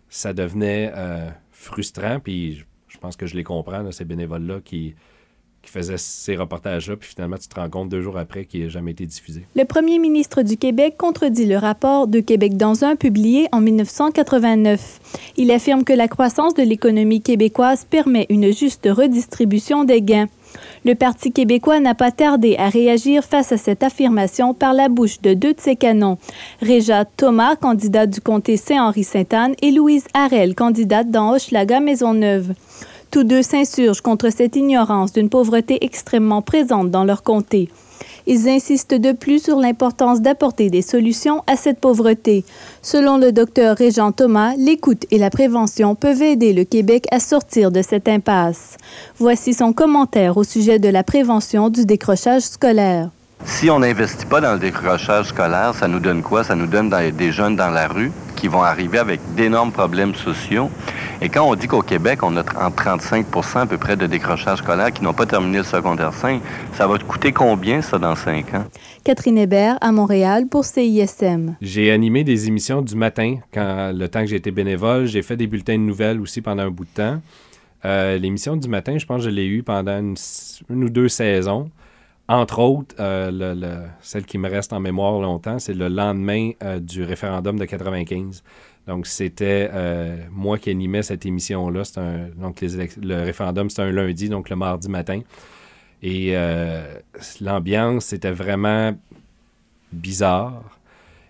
[0.10, 2.20] ça devenait euh, frustrant.
[2.20, 4.96] Puis je, pense que je les comprends, ces bénévoles-là qui,
[5.62, 6.96] qui faisaient ces reportages-là.
[6.96, 9.46] Puis finalement, tu te rends compte deux jours après qu'il n'a jamais été diffusé.
[9.56, 15.00] Le premier ministre du Québec contredit le rapport de Québec dans un publié en 1989.
[15.38, 20.28] Il affirme que la croissance de l'économie québécoise permet une juste redistribution des gains.
[20.86, 25.22] Le Parti québécois n'a pas tardé à réagir face à cette affirmation par la bouche
[25.22, 26.18] de deux de ses canons,
[26.62, 32.54] Réja Thomas, candidate du comté Saint-Henri-Sainte-Anne, et Louise Harel, candidate dans Hochelaga-Maisonneuve.
[33.12, 37.70] Tous deux s'insurgent contre cette ignorance d'une pauvreté extrêmement présente dans leur comté.
[38.28, 42.46] Ils insistent de plus sur l'importance d'apporter des solutions à cette pauvreté.
[42.84, 47.72] Selon le docteur Régent Thomas, l'écoute et la prévention peuvent aider le Québec à sortir
[47.72, 48.78] de cette impasse.
[49.18, 53.10] Voici son commentaire au sujet de la prévention du décrochage scolaire.
[53.46, 56.44] Si on n'investit pas dans le décrochage scolaire, ça nous donne quoi?
[56.44, 60.70] Ça nous donne des jeunes dans la rue qui vont arriver avec d'énormes problèmes sociaux.
[61.22, 64.06] Et quand on dit qu'au Québec, on a tr- en 35% à peu près de
[64.08, 66.42] décrochage scolaire qui n'ont pas terminé le secondaire 5,
[66.74, 68.66] ça va te coûter combien, ça, dans 5 ans?
[69.04, 71.56] Catherine Hébert à Montréal pour CISM.
[71.60, 75.06] J'ai animé des émissions du matin quand le temps que j'ai été bénévole.
[75.08, 77.22] J'ai fait des bulletins de nouvelles aussi pendant un bout de temps.
[77.84, 81.70] Euh, L'émission du matin, je pense que je l'ai eue pendant une ou deux saisons.
[82.32, 86.52] Entre autres, euh, le- le- celle qui me reste en mémoire longtemps, c'est le lendemain
[86.64, 88.44] euh, du référendum de 95.
[88.88, 91.82] Donc, c'était euh, moi qui animais cette émission-là.
[92.38, 95.22] Donc, le référendum, c'était un lundi, donc le mardi matin.
[96.04, 96.34] Et
[97.42, 98.96] l'ambiance, c'était vraiment
[99.92, 100.64] bizarre.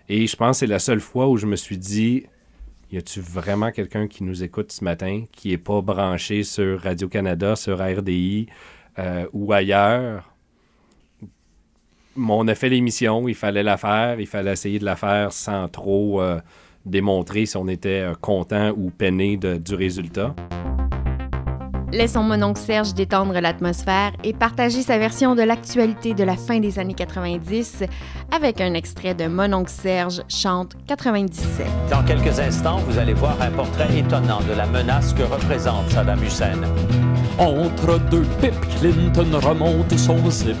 [0.08, 2.26] Et je pense que c'est la seule fois où je me suis dit,
[2.92, 7.56] y a-tu vraiment quelqu'un qui nous écoute ce matin, qui n'est pas branché sur Radio-Canada,
[7.56, 8.46] sur RDI
[9.32, 10.30] ou ailleurs?
[12.16, 15.68] On a fait l'émission, il fallait la faire, il fallait essayer de la faire sans
[15.68, 16.40] trop euh,
[16.86, 20.34] démontrer si on était euh, content ou peiné de- du résultat.
[21.92, 26.60] Laissons mon oncle Serge détendre l'atmosphère et partager sa version de l'actualité de la fin
[26.60, 27.82] des années 90
[28.30, 31.66] avec un extrait de Mon oncle Serge chante 97.
[31.90, 36.22] Dans quelques instants, vous allez voir un portrait étonnant de la menace que représente Saddam
[36.22, 36.60] Hussein.
[37.40, 40.58] Entre deux pipes, Clinton remonte son zip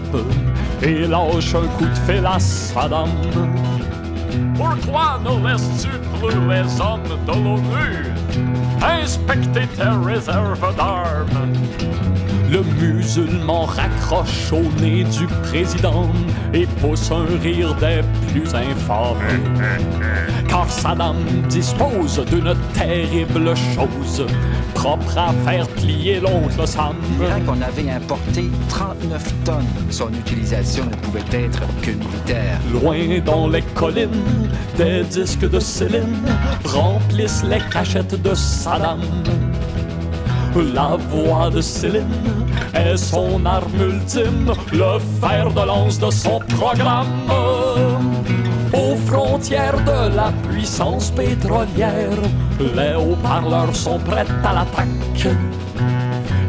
[0.80, 3.10] et lâche un coup de fil à Saddam.
[4.56, 8.14] Pourquoi ne laisses-tu plus les hommes de l'ONU?
[8.82, 11.52] Inspecter tes réserves d'armes?
[12.50, 16.10] Le musulman raccroche au nez du président
[16.52, 19.18] et pousse un rire des plus infâmes.
[20.48, 21.16] Car Saddam
[21.48, 24.26] dispose d'une terrible chose,
[24.74, 26.96] propre à faire plier l'oncle Sam.
[27.20, 29.64] L'Irak en avait importé 39 tonnes.
[29.90, 32.58] Son utilisation ne pouvait être que militaire.
[32.72, 36.18] Loin dans les collines, des disques de Céline
[36.64, 39.02] remplissent les cachettes de Saddam.
[40.56, 42.04] La voix de Céline
[42.74, 47.06] est son arme ultime, le fer de lance de son programme.
[48.72, 52.18] Au front entière de la puissance pétrolière.
[52.58, 55.28] Les haut-parleurs sont prêts à l'attaque.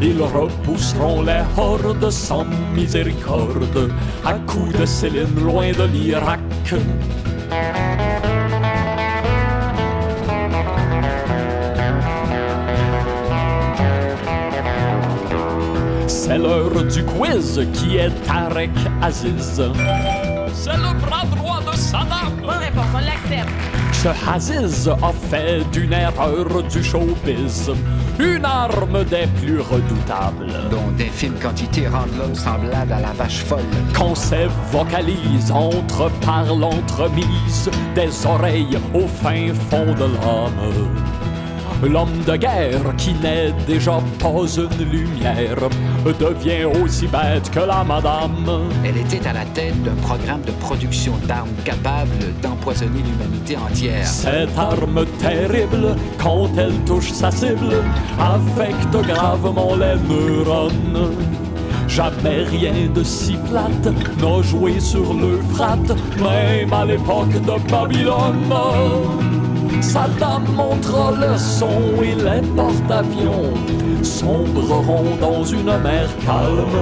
[0.01, 3.91] Ils repousseront les hordes sans miséricorde
[4.25, 6.39] à coups de Céline loin de l'Irak.
[16.31, 18.69] C'est l'heure du quiz qui est Tarek
[19.01, 19.61] Aziz.
[20.53, 22.37] C'est le bras droit de Saddam.
[22.41, 23.51] Bonne réponse, on l'accepte.
[23.91, 27.71] Ce Aziz a fait d'une erreur du showbiz
[28.17, 30.53] une arme des plus redoutables.
[30.69, 33.59] dont d'infimes quantités rendent l'homme semblable à la vache folle.
[33.93, 40.91] Quand ses vocalises entre par l'entremise des oreilles au fin fond de l'âme.
[41.83, 45.69] L'homme de guerre qui n'est déjà pas une lumière
[46.19, 48.69] devient aussi bête que la madame.
[48.85, 52.09] Elle était à la tête d'un programme de production d'armes capables
[52.41, 54.05] d'empoisonner l'humanité entière.
[54.05, 57.73] Cette arme terrible, quand elle touche sa cible,
[58.19, 61.15] affecte gravement les neurones.
[61.87, 63.87] Jamais rien de si plate
[64.21, 69.40] n'a joué sur l'Euphrate, même à l'époque de Babylone.
[69.81, 73.53] Saddam montre le son et les porte-avions
[74.03, 76.77] sombreront dans une mer calme.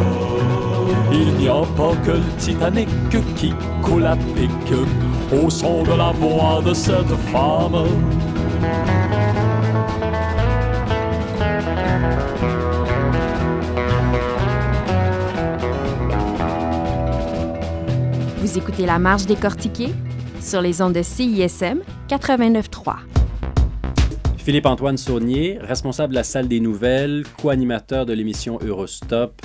[1.11, 2.89] Il n'y a pas que le Titanic
[3.35, 4.51] qui coule à pic
[5.31, 7.87] au son de la voix de cette femme.
[18.37, 19.93] Vous écoutez La Marche décortiquée
[20.41, 22.95] sur les ondes de CISM 89.3.
[24.37, 29.39] Philippe-Antoine Saunier, responsable de la salle des nouvelles, co-animateur de l'émission Eurostop,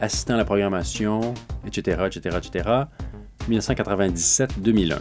[0.00, 1.32] assistant à la programmation,
[1.64, 2.70] etc., etc., etc.,
[3.48, 4.98] 1997-2001.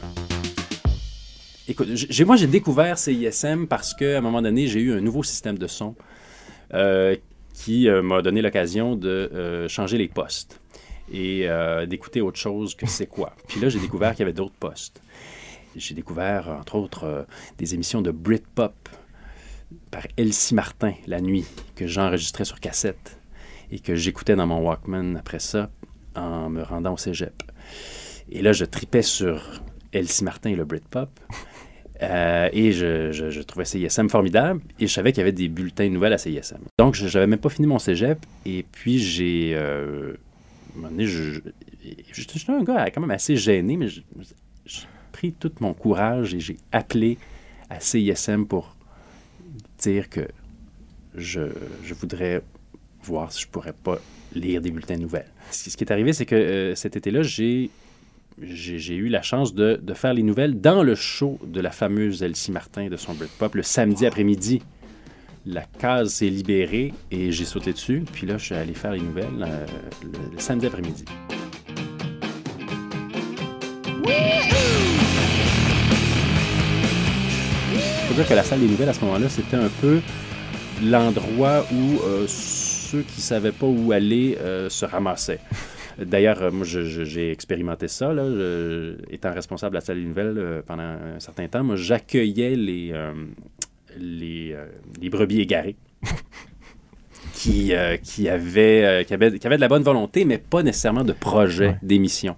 [1.67, 1.88] Écoute,
[2.25, 5.65] moi, j'ai découvert CISM parce qu'à un moment donné, j'ai eu un nouveau système de
[5.65, 5.95] son
[6.75, 7.15] euh,
[7.55, 10.62] qui euh, m'a donné l'occasion de euh, changer les postes
[11.12, 11.47] et
[11.88, 13.34] d'écouter autre chose que c'est quoi.
[13.47, 15.01] Puis là, j'ai découvert qu'il y avait d'autres postes.
[15.75, 17.23] J'ai découvert, entre autres, euh,
[17.58, 18.89] des émissions de Britpop
[19.91, 23.19] par Elsie Martin la nuit, que j'enregistrais sur cassette
[23.71, 25.69] et que j'écoutais dans mon Walkman après ça
[26.15, 27.43] en me rendant au cégep.
[28.32, 29.62] Et là, je tripais sur
[29.93, 31.10] Elsie Martin et le Britpop.
[32.01, 35.49] Euh, et je, je- je trouvais CISM formidable et je savais qu'il y avait des
[35.49, 36.60] bulletins de nouvelles à CISM.
[36.77, 39.51] Donc, je n'avais même pas fini mon cégep et puis j'ai.
[39.53, 41.41] euh, un moment donné, je- je-
[42.13, 43.99] j'étais un gars quand même assez gêné, mais je-
[45.19, 47.17] pris tout mon courage et j'ai appelé
[47.69, 48.73] à CISM pour
[49.77, 50.25] dire que
[51.13, 51.41] je,
[51.84, 52.41] je voudrais
[53.03, 53.97] voir si je pourrais pas
[54.34, 55.29] lire des bulletins de nouvelles.
[55.51, 57.69] Ce qui, est arrivé, c'est que euh, cet été-là, j'ai
[58.41, 61.71] j'ai j'ai eu la chance de, de faire les nouvelles dans le show de la
[61.71, 64.62] fameuse Elsie Martin de son Britpop le samedi après-midi.
[65.45, 68.05] La case s'est libérée et j'ai sauté dessus.
[68.13, 69.65] Puis là, je suis allé faire les nouvelles euh,
[70.01, 71.03] le, le samedi après-midi.
[78.10, 80.00] Faut dire que la salle des nouvelles, à ce moment-là, c'était un peu
[80.84, 85.39] l'endroit où euh, ceux qui ne savaient pas où aller euh, se ramassaient.
[86.00, 90.63] D'ailleurs, euh, moi, j'ai expérimenté ça, là, je- étant responsable de la salle des nouvelles
[90.65, 91.63] pendant un certain temps.
[91.63, 92.93] Moi, j'accueillais les,
[94.00, 94.56] les,
[95.02, 95.76] les brebis égarées
[97.34, 100.63] qui, euh, qui, avaient, euh, qui, avaient, qui avaient de la bonne volonté, mais pas
[100.63, 102.36] nécessairement de projet d'émission.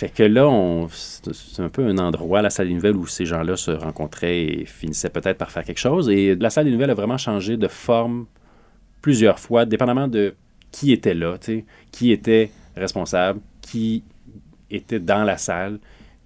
[0.00, 0.48] Fait que là,
[0.90, 4.64] c'est un peu un endroit, la salle des nouvelles, où ces gens-là se rencontraient et
[4.64, 6.08] finissaient peut-être par faire quelque chose.
[6.08, 8.24] Et la salle des nouvelles a vraiment changé de forme
[9.02, 10.34] plusieurs fois, dépendamment de
[10.70, 11.36] qui était là,
[11.92, 14.02] qui était responsable, qui
[14.70, 15.78] était dans la salle,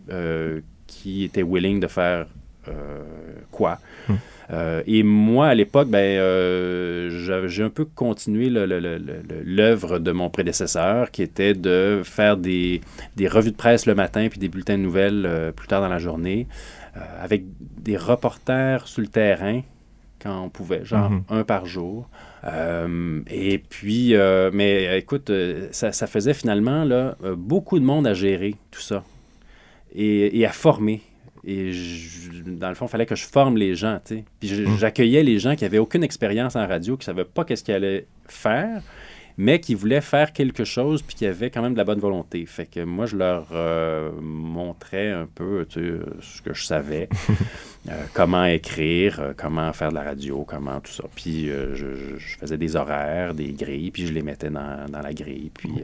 [0.08, 2.28] euh, qui était willing de faire
[2.68, 3.02] euh,
[3.50, 3.80] quoi.
[4.50, 11.10] Euh, et moi, à l'époque, ben, euh, j'ai un peu continué l'œuvre de mon prédécesseur,
[11.10, 12.80] qui était de faire des,
[13.16, 15.88] des revues de presse le matin, puis des bulletins de nouvelles euh, plus tard dans
[15.88, 16.46] la journée,
[17.20, 19.62] avec des reporters sur le terrain,
[20.22, 21.22] quand on pouvait, genre Mhm.
[21.28, 22.08] un par jour.
[22.44, 25.32] Euh, et puis, euh, mais écoute,
[25.72, 29.02] ça, ça faisait finalement là, beaucoup de monde à gérer tout ça
[29.94, 31.02] et, et à former.
[31.46, 34.24] Et je- dans le fond, il fallait que je forme les gens, tu sais.
[34.40, 34.78] Puis je- Mm.
[34.78, 37.74] j'accueillais les gens qui n'avaient aucune expérience en radio, qui ne savaient pas qu'est-ce qu'ils
[37.74, 38.82] allaient faire,
[39.36, 42.46] mais qui voulaient faire quelque chose puis qui avaient quand même de la bonne volonté.
[42.46, 47.08] Fait que moi, je leur euh, montrais un peu ce que je savais,
[47.90, 51.04] euh, comment écrire, euh, comment faire de la radio, comment tout ça.
[51.14, 55.12] Puis euh, je, faisais des horaires, des grilles, puis je les mettais dans, dans la
[55.12, 55.50] grille.
[55.54, 55.82] Puis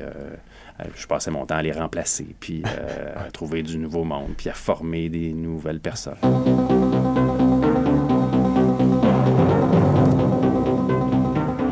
[0.96, 4.48] je passais mon temps à les remplacer, puis euh, à trouver du nouveau monde, puis
[4.48, 6.16] à former des nouvelles personnes.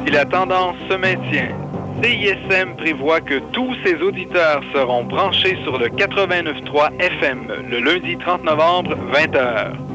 [0.05, 1.57] Si la tendance se maintient,
[2.03, 8.45] CISM prévoit que tous ses auditeurs seront branchés sur le 89.3 FM le lundi 30
[8.45, 9.88] novembre, 20h,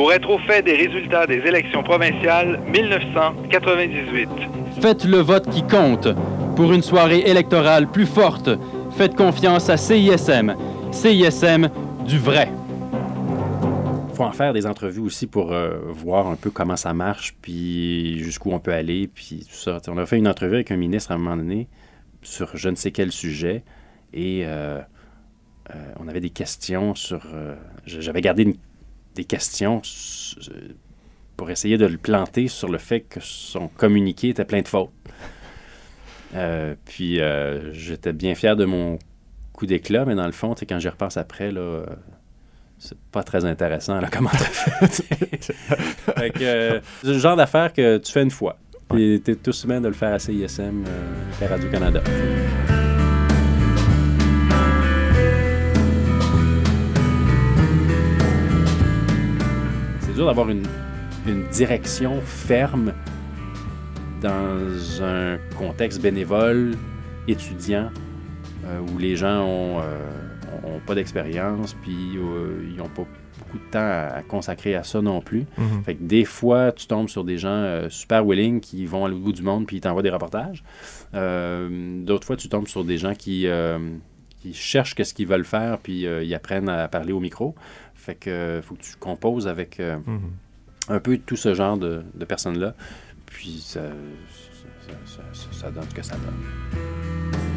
[0.00, 4.30] pour être au fait des résultats des élections provinciales 1998.
[4.80, 6.08] Faites le vote qui compte.
[6.56, 8.48] Pour une soirée électorale plus forte,
[8.92, 10.54] faites confiance à CISM.
[10.90, 11.68] CISM
[12.06, 12.48] du vrai.
[14.08, 17.34] Il faut en faire des entrevues aussi pour euh, voir un peu comment ça marche,
[17.42, 19.80] puis jusqu'où on peut aller, puis tout ça.
[19.80, 21.68] T'sais, on a fait une entrevue avec un ministre à un moment donné
[22.22, 23.64] sur je ne sais quel sujet,
[24.14, 24.78] et euh,
[25.74, 27.20] euh, on avait des questions sur...
[27.34, 28.56] euh, J'avais gardé une-
[29.14, 30.36] des questions s-
[31.36, 34.90] pour essayer de le planter sur le fait que son communiqué était plein de fautes.
[36.34, 38.98] Euh, puis euh, j'étais bien fier de mon
[39.52, 41.86] coup d'éclat, mais dans le fond, quand j'y repense après, là, euh,
[42.78, 45.52] c'est pas très intéressant là, comment t'as fait.
[45.52, 48.56] fait que, euh, c'est le genre d'affaire que tu fais une fois.
[48.88, 52.02] Puis t'es tout semaine de le faire à CISM, euh, à Radio-Canada.
[60.20, 60.64] Dur d'avoir une,
[61.26, 62.92] une direction ferme
[64.20, 66.74] dans un contexte bénévole,
[67.26, 67.88] étudiant,
[68.66, 69.96] euh, où les gens ont, euh,
[70.64, 73.06] ont- pas d'expérience, puis euh, ils n'ont pas
[73.38, 75.46] beaucoup de temps à, à consacrer à ça non plus.
[75.56, 75.84] Mhm.
[75.86, 79.08] Fait que des fois, tu tombes sur des gens euh, super willing qui vont à
[79.08, 80.62] l'autre bout du monde puis ils t'envoient des reportages.
[81.14, 83.46] D'autres fois, tu tombes sur des gens qui,
[84.42, 87.54] qui cherchent qu'est-ce qu'ils veulent faire puis ils apprennent à parler au micro.
[88.10, 90.32] Fait que euh, faut que tu composes avec euh, Mhm.
[90.88, 92.74] un peu tout ce genre de, de personnes-là.
[93.26, 93.82] Puis ça,
[94.84, 97.50] ça, ça- ça- ça donne ce que ça donne.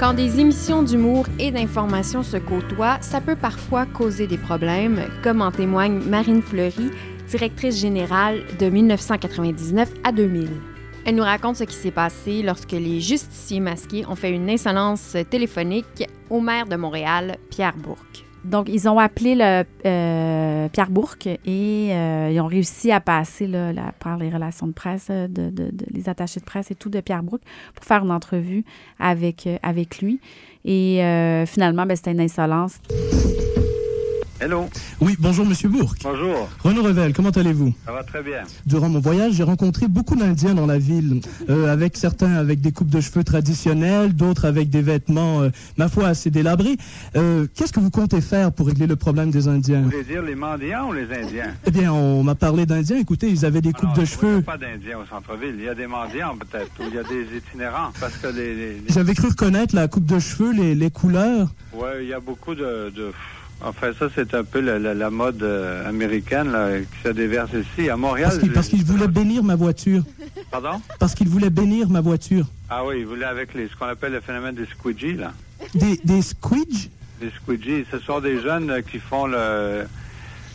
[0.00, 5.42] Quand des émissions d'humour et d'information se côtoient, ça peut parfois causer des problèmes, comme
[5.42, 6.90] en témoigne Marine Fleury,
[7.28, 10.48] directrice générale de 1999 à 2000.
[11.04, 15.18] Elle nous raconte ce qui s'est passé lorsque les justiciers masqués ont fait une insolence
[15.28, 18.24] téléphonique au maire de Montréal, Pierre Bourque.
[18.44, 19.36] Donc, ils ont appelé
[19.86, 21.38] euh, Pierre Bourque et
[21.92, 23.50] euh, ils ont réussi à passer
[23.98, 25.52] par les relations de presse, euh, de,
[25.90, 27.42] les attachés de presse et tout de Pierre Bourque
[27.74, 28.64] pour faire une entrevue
[28.98, 29.46] avec,
[30.00, 30.20] lui.
[30.64, 31.00] Et
[31.46, 32.80] finalement, ben, c'était une insolence.
[34.42, 34.70] Hello.
[35.02, 35.98] Oui, bonjour Monsieur Bourque.
[36.02, 36.48] Bonjour.
[36.64, 37.74] Renaud Revel, comment allez-vous?
[37.84, 38.42] Ça va très bien.
[38.64, 42.72] Durant mon voyage, j'ai rencontré beaucoup d'Indiens dans la ville, euh, avec certains avec des
[42.72, 46.78] coupes de cheveux traditionnelles, d'autres avec des vêtements, euh, ma foi, assez délabrés.
[47.16, 49.82] Euh, Qu'est-ce que vous comptez faire pour régler le problème des Indiens?
[49.82, 51.52] Vous voulez dire les mendiants ou les Indiens?
[51.66, 52.96] Eh bien, on m'a parlé d'Indiens.
[52.98, 54.38] Écoutez, ils avaient des coupes de Il n'y cheveux.
[54.38, 55.56] a pas d'Indiens au centre-ville.
[55.58, 57.90] Il y a des mendiants peut-être, ou il y a des itinérants.
[58.00, 58.54] Parce que les...
[58.54, 61.48] les- les- J'avais cru reconnaître la coupe de cheveux, les, les couleurs.
[61.74, 62.90] Ouais, il y a beaucoup de...
[62.96, 63.12] de-
[63.62, 67.50] Enfin, ça, c'est un peu la, la- la mode euh, américaine là, qui se déverse
[67.52, 67.90] ici.
[67.90, 68.40] À Montréal...
[68.54, 70.02] Parce qu'ils voulaient bénir ma voiture.
[70.50, 70.80] Pardon?
[70.98, 72.46] Parce qu'ils voulaient bénir ma voiture.
[72.70, 75.32] Ah oui, ils voulaient avec les, ce qu'on appelle le phénomène des squidgies, là.
[75.74, 76.88] Des, des squidges?
[77.20, 79.84] Les squidgies, ce sont des jeunes euh, qui font le...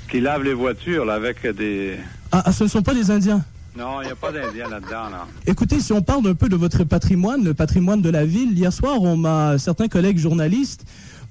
[0.10, 1.98] qui lavent les voitures, là, avec des...
[2.32, 3.46] ah, ah, ce ne sont pas des Indiens.
[3.78, 5.28] Non, il n'y a pas d'Indiens là-dedans, là.
[5.46, 8.72] Écoutez, si on parle un peu de votre patrimoine, le patrimoine de la ville, hier
[8.72, 10.86] soir, on m'a, certains collègues journalistes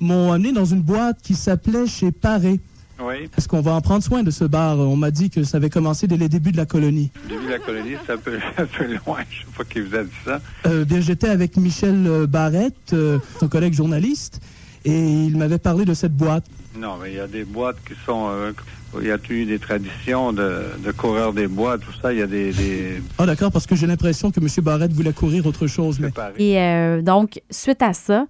[0.05, 2.61] m'ont amené dans une boîte qui s'appelait chez Paré.
[3.01, 3.29] Oui.
[3.37, 5.71] Est-ce qu'on va en prendre soin de ce bar On m'a dit que ça avait
[5.71, 7.11] commencé dès les débuts de la colonie.
[7.25, 9.19] Le début de la colonie, c'est un peu, un peu loin.
[9.29, 10.41] Je sais pas qui vous a dit ça.
[10.67, 14.41] Euh, bien, j'étais avec Michel euh, Barrette, euh, son collègue journaliste,
[14.85, 16.45] et il m'avait parlé de cette boîte.
[16.79, 18.29] Non, mais il y a des boîtes qui sont...
[18.29, 18.53] euh,
[19.01, 22.13] il y a eu des traditions de, de coureurs des bois, tout ça.
[22.13, 22.53] Il y a des...
[22.53, 23.03] des...
[23.19, 24.49] Ah d'accord, parce que j'ai l'impression que M.
[24.63, 25.99] Barrette voulait courir autre chose.
[26.01, 26.11] Mais...
[26.39, 28.27] Et euh, donc, suite à ça,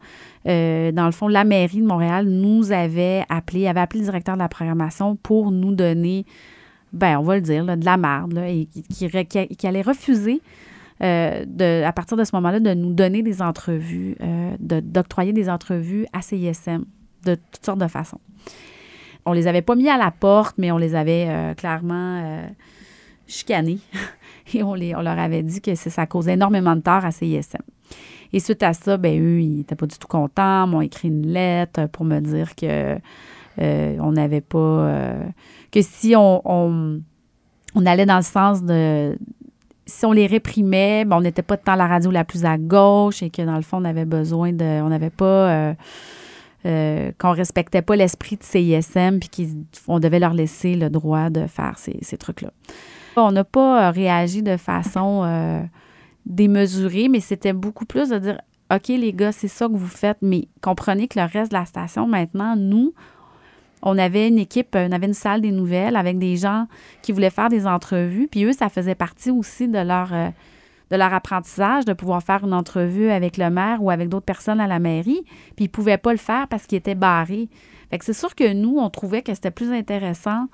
[0.47, 4.35] euh, dans le fond, la mairie de Montréal nous avait appelé, avait appelé le directeur
[4.35, 6.27] de la programmation pour nous donner,
[6.93, 10.41] ben, on va le dire, de la marde, là, et qui, allait refuser.
[11.03, 15.33] euh, de, à partir de ce moment-là, de nous donner des entrevues, euh, de- d'octroyer
[15.33, 16.85] des entrevues à CISM
[17.25, 18.21] de toutes sortes de façons.
[19.27, 22.43] On les avait pas mis à la porte, mais on les avait clairement
[23.27, 23.79] chicanés.
[24.55, 27.59] Et on, les, leur avait dit que ça, ça causait énormément de tort à CISM.
[28.35, 31.29] Et suite à ça, ben eux, ils n'étaient pas du tout contents, m'ont écrit une
[31.29, 32.99] lettre pour me dire que
[33.61, 34.59] euh, on n'avait pas.
[34.59, 35.23] euh,
[35.71, 39.17] que si on, on, allait dans le sens de.
[39.87, 43.23] Si on les réprimait, ben, on n'était pas tant la radio la plus à gauche
[43.23, 44.83] et que dans le fond, on avait besoin de.
[44.83, 45.75] On n'avait pas.
[46.67, 49.31] euh, qu'on respectait pas l'esprit de CISM puis
[49.87, 52.51] qu'on devait leur laisser le droit de faire ces, ces trucs-là.
[53.17, 55.23] On n'a pas réagi de façon
[56.27, 58.41] démesurée, mais c'était beaucoup plus de dire
[58.75, 61.67] OK, les gars, c'est ça que vous faites, mais comprenez que le reste de la
[61.67, 62.95] station, maintenant, nous,
[63.83, 66.67] on avait une équipe, on avait une salle des nouvelles avec des gens
[67.03, 68.27] qui voulaient faire des entrevues.
[68.29, 70.31] Puis eux, ça faisait partie aussi de leur, euh,
[70.91, 74.61] de leur apprentissage de pouvoir faire une entrevue avec le maire ou avec d'autres personnes
[74.61, 75.23] à la mairie.
[75.57, 77.51] Puis ils ne pouvaient pas le faire parce qu'ils étaient barrés.
[77.91, 80.47] Fait c'est sûr que nous, on trouvait que c'était plus intéressant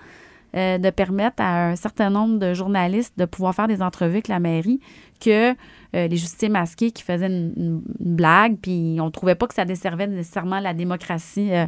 [0.57, 4.29] euh, de permettre à un certain nombre de journalistes de pouvoir faire des entrevues avec
[4.29, 4.81] la mairie
[5.21, 5.55] que euh,
[5.93, 10.59] les justiciers masqués qui faisaient une, blague, puis on trouvait pas que ça desservait nécessairement
[10.59, 11.67] la démocratie euh,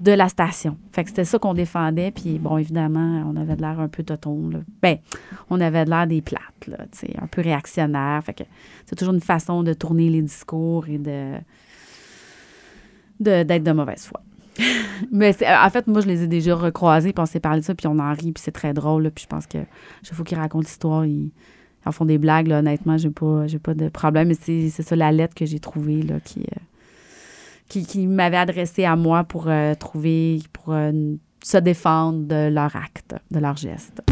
[0.00, 0.76] de la station.
[0.92, 4.02] Fait que c'était ça qu'on défendait, puis bon, évidemment, on avait de l'air un peu
[4.02, 4.50] toton.
[4.80, 4.98] Ben,
[5.50, 6.78] on avait de l'air des plates, là,
[7.20, 8.22] un peu réactionnaire.
[8.24, 8.44] Fait que
[8.86, 11.38] c'est toujours une façon de tourner les discours et de-
[13.20, 14.20] d'être de mauvaise foi.
[15.12, 17.74] Mais en fait, moi, je les ai déjà recroisés, puis on s'est parlé de ça,
[17.74, 19.10] puis on en rit, puis c'est très drôle.
[19.10, 19.58] puis je pense que
[20.02, 21.30] chaque qu'ils racontent l'histoire, ils
[21.84, 22.48] en font des blagues.
[22.48, 24.28] Là, honnêtement, j'ai pas, pas de problème.
[24.28, 26.60] Mais c'est ça la lettre que j'ai trouvée là, qui, euh,
[27.68, 30.92] qui, qui m'avait adressée à moi pour euh, trouver, pour euh,
[31.42, 34.02] se défendre de leur acte, de leur geste.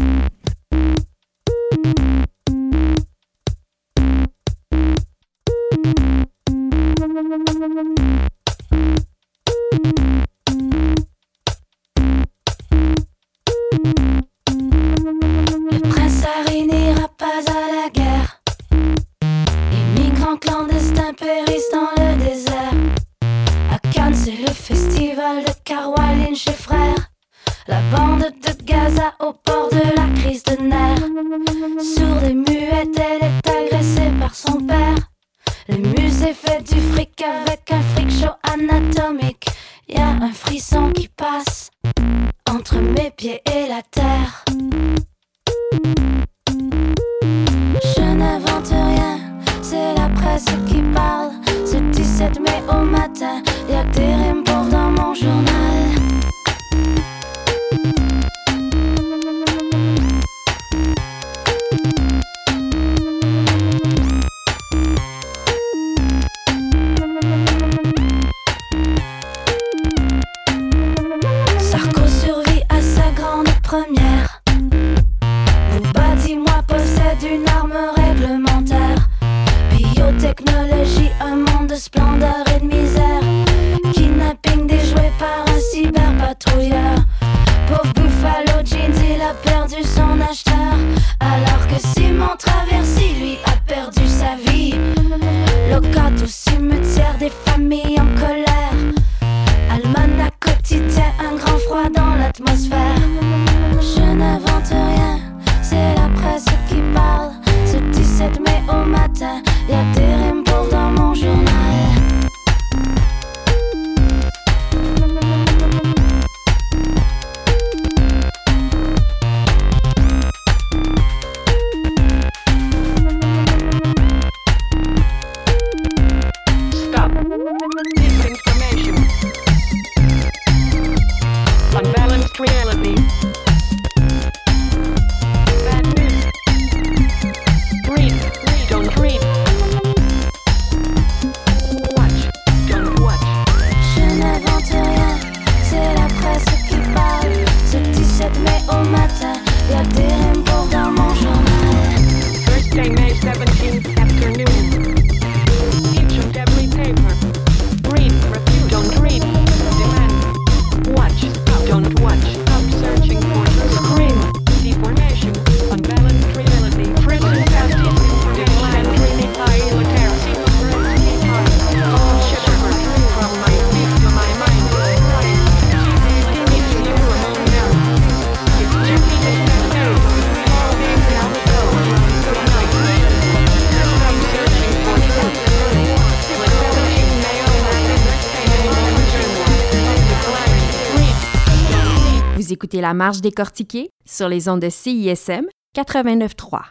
[192.81, 195.45] La Marche décortiquée sur les ondes de CISM
[195.77, 196.61] 89.3.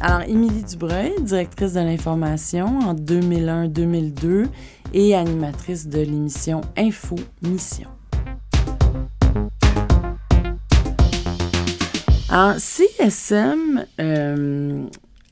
[0.00, 4.48] Alors, Émilie Dubreuil, directrice de l'information en 2001-2002
[4.94, 7.88] et animatrice de l'émission Info Mission.
[12.28, 14.84] En CSM, euh,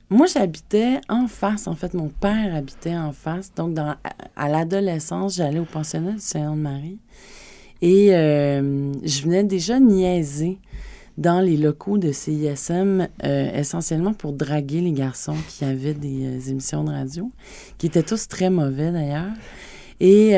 [0.09, 1.67] moi j'habitais en face.
[1.67, 3.53] En fait, mon père habitait en face.
[3.55, 3.97] Donc, dans,
[4.37, 7.01] à l'adolescence, j'allais au pensionnat du Saint-Anne-Marie.
[7.83, 10.59] Et euh, je venais déjà niaiser
[11.18, 16.51] dans les locaux de CISM, euh, essentiellement pour draguer les garçons qui avaient des euh,
[16.51, 17.31] émissions de radio,
[17.78, 19.33] qui étaient tous très mauvais d'ailleurs.
[20.01, 20.35] Et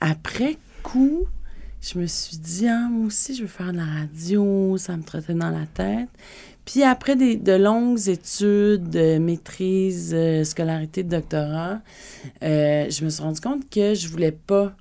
[0.00, 1.24] après coup,
[1.82, 5.02] je me suis dit, ah, moi aussi, je veux faire de la radio, ça me
[5.02, 6.08] trottait dans la tête.
[6.64, 11.80] Puis après des, de longues études, de maîtrise, scolarité de doctorat,
[12.40, 14.74] je me suis rendu compte que je voulais pas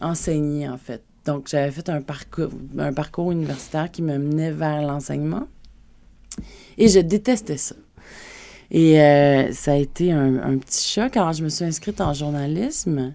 [0.00, 1.02] enseigner, en fait.
[1.26, 5.46] Donc, j'avais fait un parcours, un parcours universitaire qui me menait vers l'enseignement.
[6.78, 7.74] Et je détestais ça.
[8.70, 11.16] Et euh, ça a été un, petit choc.
[11.16, 13.14] Alors, je me suis inscrite en journalisme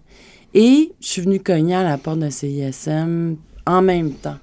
[0.54, 4.38] et je suis venue cogner à la porte de CISM en même temps.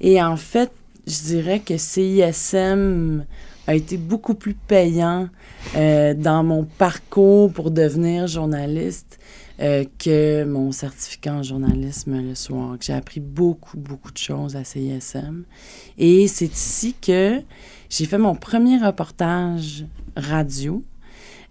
[0.00, 0.70] Et en fait,
[1.06, 3.24] je dirais que CISM
[3.66, 5.28] a été beaucoup plus payant
[5.76, 9.18] euh, dans mon parcours pour devenir journaliste
[9.60, 12.76] euh, que mon certificat en journalisme le soir.
[12.80, 15.44] J'ai appris beaucoup, beaucoup de choses à CISM.
[15.98, 17.40] Et c'est ici que
[17.90, 19.84] j'ai fait mon premier reportage
[20.16, 20.82] radio.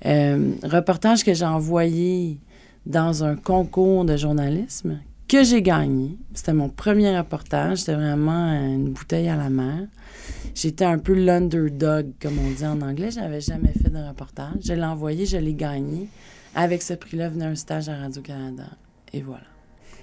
[0.06, 2.40] Euh, reportage que j'ai envoyé
[2.86, 6.18] dans un concours de journalisme que j'ai gagné.
[6.34, 7.80] C'était mon premier reportage.
[7.80, 9.88] C'était vraiment une bouteille à la mer.
[10.56, 13.12] J'étais un peu l'underdog, comme on dit en anglais.
[13.12, 14.62] J'avais jamais fait de reportage.
[14.66, 16.10] Je l'ai envoyé, je l'ai gagné.
[16.56, 18.66] Avec ce prix-là, venait un stage à Radio-Canada.
[19.14, 19.44] Et voilà.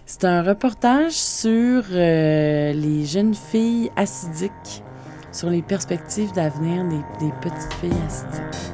[0.04, 4.82] C'est un reportage sur euh, les jeunes filles acidiques,
[5.32, 8.72] sur les perspectives d'avenir des, des petites filles acidiques.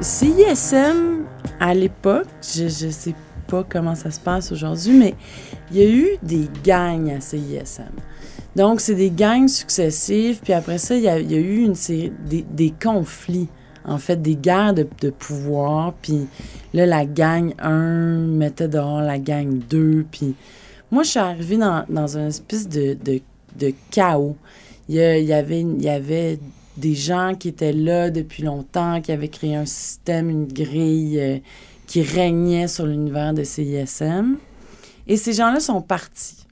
[0.00, 1.24] CISM,
[1.60, 3.14] à l'époque, je ne sais
[3.46, 5.14] pas comment ça se passe aujourd'hui, mais
[5.70, 7.92] il y a eu des gangs à CISM.
[8.56, 12.70] Donc, c'est des gangs successives, puis après ça, il y a, eu une série, des,
[12.70, 13.48] conflits,
[13.84, 16.28] en fait, des guerres de, pouvoir, puis
[16.72, 20.36] là, la gang 1 mettait dehors la gang 2, puis
[20.92, 24.36] moi, je suis arrivée dans, dans une espèce de, de, chaos.
[24.88, 26.38] Il y, avait, y avait
[26.76, 31.38] des gens qui étaient là depuis longtemps, qui avaient créé un système, une grille euh,
[31.86, 34.36] qui régnait sur l'univers de CISM.
[35.06, 36.43] Et ces gens-là sont partis.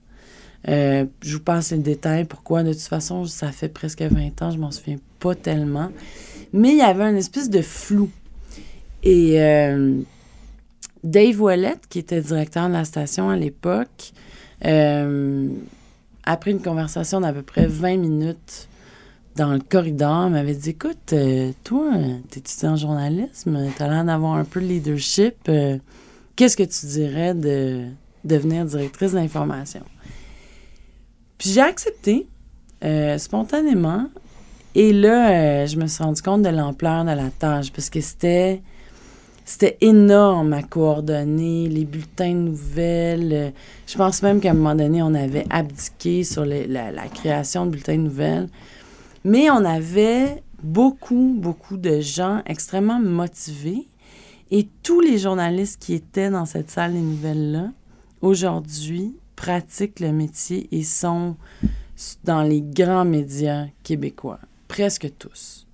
[0.68, 2.24] Euh, je vous passe les détails.
[2.24, 2.62] Pourquoi?
[2.62, 5.90] De toute façon, ça fait presque 20 ans, je m'en souviens pas tellement.
[6.52, 8.10] Mais il y avait une espèce de flou.
[9.02, 10.00] Et euh,
[11.02, 14.12] Dave Wallet, qui était directeur de la station à l'époque,
[14.64, 15.48] euh,
[16.24, 18.68] après une conversation d'à peu près 20 minutes
[19.34, 21.14] dans le corridor, m'avait dit Écoute,
[21.64, 21.90] toi,
[22.30, 25.50] tu étudiant en journalisme, tu as l'air d'avoir un peu de leadership.
[26.36, 27.86] Qu'est-ce que tu dirais de
[28.24, 29.82] devenir directrice d'information?
[31.42, 32.28] Puis j'ai accepté
[32.84, 34.06] euh, spontanément.
[34.76, 38.00] Et là, euh, je me suis rendu compte de l'ampleur de la tâche parce que
[38.00, 38.62] c'était
[39.44, 43.52] c'était énorme à coordonner, les bulletins de nouvelles.
[43.88, 47.96] Je pense même qu'à un moment donné, on avait abdiqué sur la, création de bulletins
[47.96, 48.48] de nouvelles.
[49.24, 53.88] Mais on avait beaucoup, beaucoup de gens extrêmement motivés.
[54.52, 57.72] Et tous les journalistes qui étaient dans cette salle des nouvelles-là,
[58.20, 61.36] aujourd'hui, pratiquent le métier et sont
[62.22, 64.38] dans les grands médias québécois,
[64.68, 65.66] presque tous.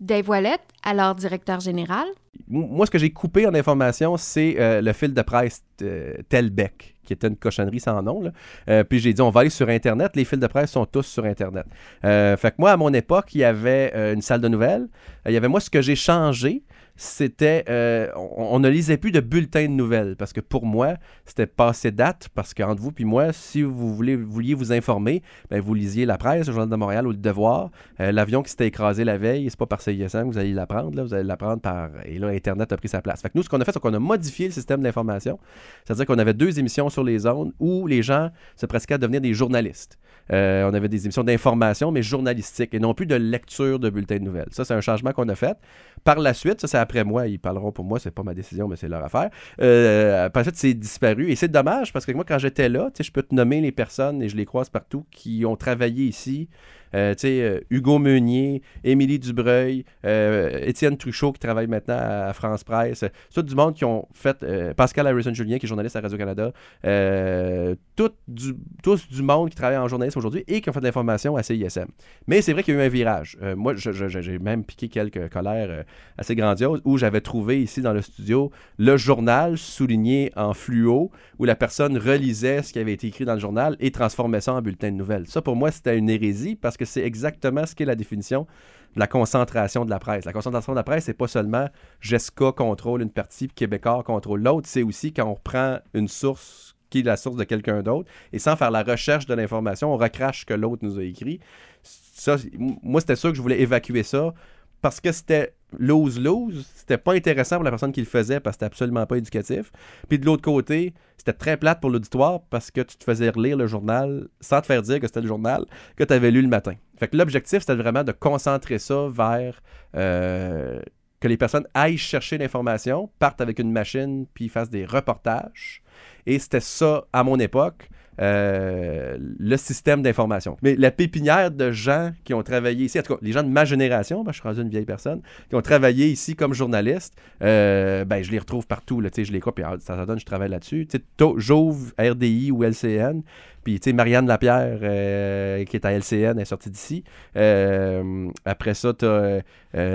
[0.00, 2.06] Dave Wallet, alors directeur général?
[2.48, 6.96] Moi, ce que j'ai coupé en information, c'est euh, le fil de presse de Telbec,
[7.04, 8.32] qui était une cochonnerie sans nom.
[8.70, 10.16] Euh, puis j'ai dit, on va aller sur Internet.
[10.16, 11.66] Les fils de presse sont tous sur Internet.
[12.04, 14.88] Euh, fait que moi, à mon époque, il y avait euh, une salle de nouvelles.
[15.26, 16.62] il y avait moi, ce que j'ai changé,
[16.96, 21.46] c'était euh, on, ne lisait plus de bulletins de nouvelles parce que pour moi, c'était
[21.46, 26.06] passé date parce qu'entre vous puis moi, si vous vouliez vous informer, ben, vous lisiez
[26.06, 27.70] la presse, le Journal de Montréal ou le Devoir.
[28.00, 30.96] Euh, L'avion qui s'était écrasé la veille, c'est pas par CISM que vous allez l'apprendre,
[30.96, 31.90] là, vous allez l'apprendre par.
[32.04, 33.22] Et là, Internet a pris sa place.
[33.22, 35.38] Fait que nous, ce qu'on a fait, c'est qu'on a modifié le système d'information.
[35.84, 39.20] C'est-à-dire qu'on avait deux émissions sur les zones où les gens se pratiquaient à devenir
[39.20, 39.98] des journalistes.
[40.32, 44.18] Euh, on avait des émissions d'information, mais journalistiques, et non plus de lecture de bulletins
[44.18, 44.48] de nouvelles.
[44.50, 45.56] Ça, c'est un changement qu'on a fait.
[46.04, 48.68] Par la suite, ça, c'est après moi, ils parleront pour moi, c'est pas ma décision,
[48.68, 49.30] mais c'est leur affaire.
[49.60, 52.90] Euh, par la suite, c'est disparu, et c'est dommage, parce que moi, quand j'étais là,
[52.98, 56.48] je peux te nommer les personnes, et je les croise partout, qui ont travaillé ici,
[56.48, 62.32] Euh, tu sais, euh, Hugo Meunier, Émilie Dubreuil, euh, Étienne Truchot qui travaille maintenant à
[62.32, 63.04] France Presse.
[63.34, 64.42] Tout du monde qui ont fait.
[64.42, 66.52] euh, Pascal Harrison-Julien qui est journaliste à Radio-Canada.
[66.84, 70.80] Euh, tout du- tous du monde qui travaille en journalisme aujourd'hui et qui ont fait
[70.80, 71.86] de l'information à CISM.
[72.26, 73.36] Mais c'est vrai qu'il y a eu un virage.
[73.42, 75.82] Euh, moi, j'ai même piqué quelques colères euh,
[76.18, 81.44] assez grandioses où j'avais trouvé ici dans le studio le journal souligné en fluo où
[81.44, 84.62] la personne relisait ce qui avait été écrit dans le journal et transformait ça en
[84.62, 85.26] bulletin de nouvelles.
[85.26, 88.46] Ça, pour moi, c'était une hérésie parce que c'est exactement ce qu'est la définition
[88.94, 90.24] de la concentration de la presse.
[90.24, 91.68] La concentration de la presse, c'est pas seulement
[92.00, 96.76] Jessica contrôle une partie, puis Québécois contrôle l'autre, c'est aussi quand on reprend une source
[96.90, 99.96] qui est la source de quelqu'un d'autre, et sans faire la recherche de l'information, on
[99.96, 101.40] recrache ce que l'autre nous a écrit.
[101.82, 104.34] Ça, moi, c'était sûr que je voulais évacuer ça
[104.82, 106.66] parce que c'était lose-lose.
[106.74, 109.72] C'était pas intéressant pour la personne qui le faisait parce que c'était absolument pas éducatif.
[110.08, 113.56] Puis de l'autre côté, c'était très plate pour l'auditoire parce que tu te faisais relire
[113.56, 115.64] le journal sans te faire dire que c'était le journal
[115.96, 116.74] que tu avais lu le matin.
[116.98, 119.62] Fait que l'objectif, c'était vraiment de concentrer ça vers
[119.96, 120.80] euh,
[121.20, 125.82] que les personnes aillent chercher l'information, partent avec une machine, puis fassent des reportages.
[126.26, 127.88] Et c'était ça, à mon époque,
[128.20, 130.56] euh, le système d'information.
[130.62, 133.48] Mais la pépinière de gens qui ont travaillé ici, en tout cas, les gens de
[133.48, 137.14] ma génération, que je suis rendu une vieille personne, qui ont travaillé ici comme journaliste,
[137.42, 139.00] euh, ben, je les retrouve partout.
[139.00, 140.88] Là, je les crois, puis ah, ça, ça donne, je travaille là-dessus.
[141.36, 143.22] J'ouvre RDI ou LCN,
[143.64, 147.04] puis tu sais, Marianne Lapierre, euh, qui est à LCN, est sortie d'ici.
[147.36, 149.42] Euh, après ça, tu as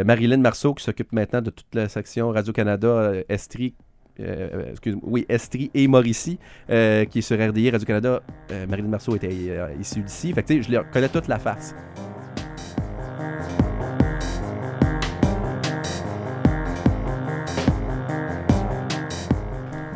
[0.04, 3.76] Marilyn Marceau, qui s'occupe maintenant de toute la section Radio-Canada, euh, Estrie,
[4.20, 6.40] euh, excuse oui, Estrie et Mauricie,
[6.70, 8.22] euh, qui est sur RDI, Radio-Canada.
[8.52, 10.34] Euh, Marilyn Marceau était euh, issue d'ici.
[10.34, 11.76] Fait que, je connais toute la face.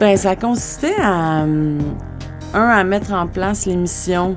[0.02, 1.78] Ben, ça consistait à, un,
[2.54, 4.36] à mettre en place l'émission,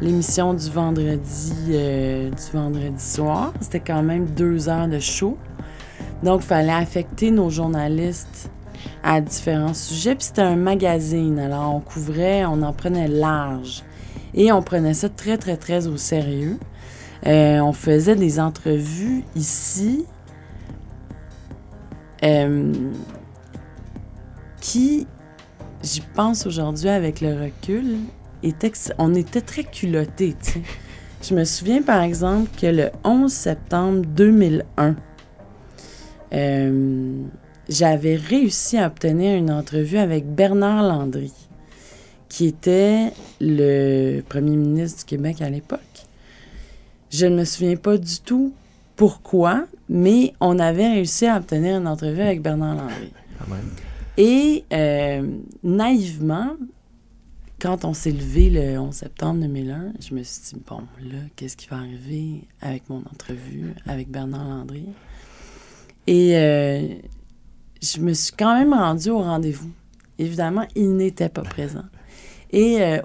[0.00, 3.52] l'émission du vendredi, euh, du vendredi soir.
[3.60, 5.38] C'était quand même deux heures de show.
[6.24, 8.50] Donc, il fallait affecter nos journalistes
[9.02, 10.14] à différents sujets.
[10.14, 13.82] Puis c'était un magazine, alors on couvrait, on en prenait large.
[14.34, 16.58] Et on prenait ça très, très, très au sérieux.
[17.26, 20.06] Euh, on faisait des entrevues ici.
[22.24, 22.72] Euh,
[24.60, 25.08] qui,
[25.82, 27.96] j'y pense aujourd'hui avec le recul,
[28.42, 30.36] était on était très culottés.
[31.22, 34.96] Je me souviens par exemple que le 11 septembre 2001,
[36.32, 37.22] euh,
[37.68, 41.32] j'avais réussi à obtenir une entrevue avec Bernard Landry,
[42.28, 45.80] qui était le premier ministre du Québec à l'époque.
[47.10, 48.52] Je ne me souviens pas du tout
[48.96, 53.12] pourquoi, mais on avait réussi à obtenir une entrevue avec Bernard Landry.
[54.16, 55.26] Et euh,
[55.62, 56.56] naïvement,
[57.60, 61.56] quand on s'est levé le 11 septembre 2001, je me suis dit, bon, là, qu'est-ce
[61.56, 64.86] qui va arriver avec mon entrevue avec Bernard Landry?
[66.06, 66.88] Et euh,
[67.82, 69.70] je me suis quand même rendue au rendez-vous.
[70.18, 71.84] Évidemment, il n'était pas présent.
[72.52, 72.98] Et euh,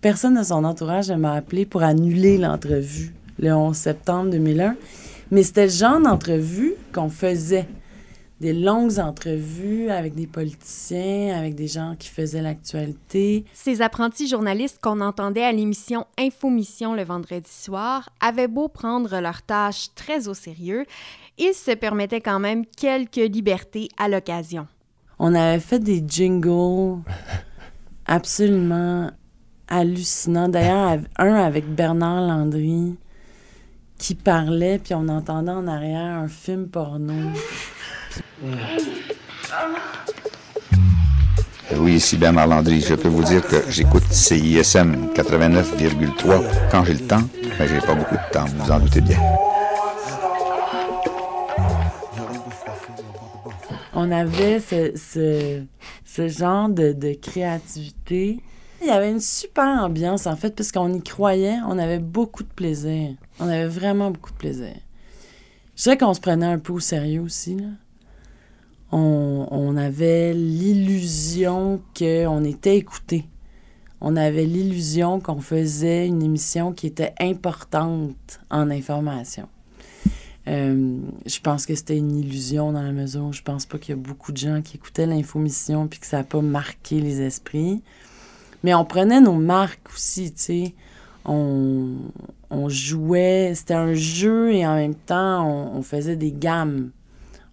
[0.00, 4.76] personne de son entourage ne m'a appelé pour annuler l'entrevue le 11 septembre 2001.
[5.30, 7.68] Mais c'était le genre d'entrevue qu'on faisait.
[8.40, 13.44] Des longues entrevues avec des politiciens, avec des gens qui faisaient l'actualité.
[13.52, 19.42] Ces apprentis journalistes qu'on entendait à l'émission Infomission le vendredi soir avaient beau prendre leurs
[19.42, 20.86] tâches très au sérieux,
[21.40, 24.68] ils se permettaient quand même quelques libertés à l'occasion.
[25.18, 27.02] On avait fait des jingles
[28.06, 29.10] absolument
[29.66, 30.48] hallucinants.
[30.48, 32.96] D'ailleurs, un avec Bernard Landry
[33.98, 37.14] qui parlait, puis on entendait en arrière un film porno.
[41.76, 42.80] Oui, ici Bernard Landry.
[42.80, 47.22] Je peux vous dire que j'écoute CISM 89,3 quand j'ai le temps,
[47.58, 49.18] mais j'ai pas beaucoup de temps, vous vous en doutez bien.
[53.92, 55.64] On avait ce,
[56.28, 58.40] genre de, créativité.
[58.80, 61.58] Il y avait une super ambiance, en fait, puisqu'on y croyait.
[61.66, 63.14] On avait beaucoup de plaisir.
[63.38, 64.74] On avait vraiment beaucoup de plaisir.
[65.76, 67.56] Je dirais qu'on se prenait un peu au sérieux aussi.
[68.92, 73.26] On, on avait l'illusion qu'on était écouté.
[74.00, 79.48] On avait l'illusion qu'on faisait une émission qui était importante en information.
[80.48, 83.94] Euh, je pense que c'était une illusion dans la mesure où je pense pas qu'il
[83.94, 87.20] y a beaucoup de gens qui écoutaient l'infomission puis que ça n'a pas marqué les
[87.20, 87.82] esprits.
[88.64, 90.74] Mais on prenait nos marques aussi, tu sais.
[91.24, 91.96] On,
[92.50, 96.90] on jouait, c'était un jeu et en même temps, on, faisait des gammes.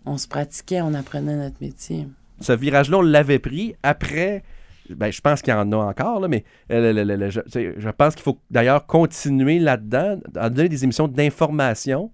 [0.06, 2.08] On se pratiquait, on apprenait notre métier.
[2.40, 4.44] Ce virage-là, on l'avait pris après
[4.90, 7.42] ben, je pense qu'il y en a encore, là, mais euh, je,
[7.78, 12.10] je pense qu'il faut d'ailleurs continuer là-dedans, à donner des émissions d'information,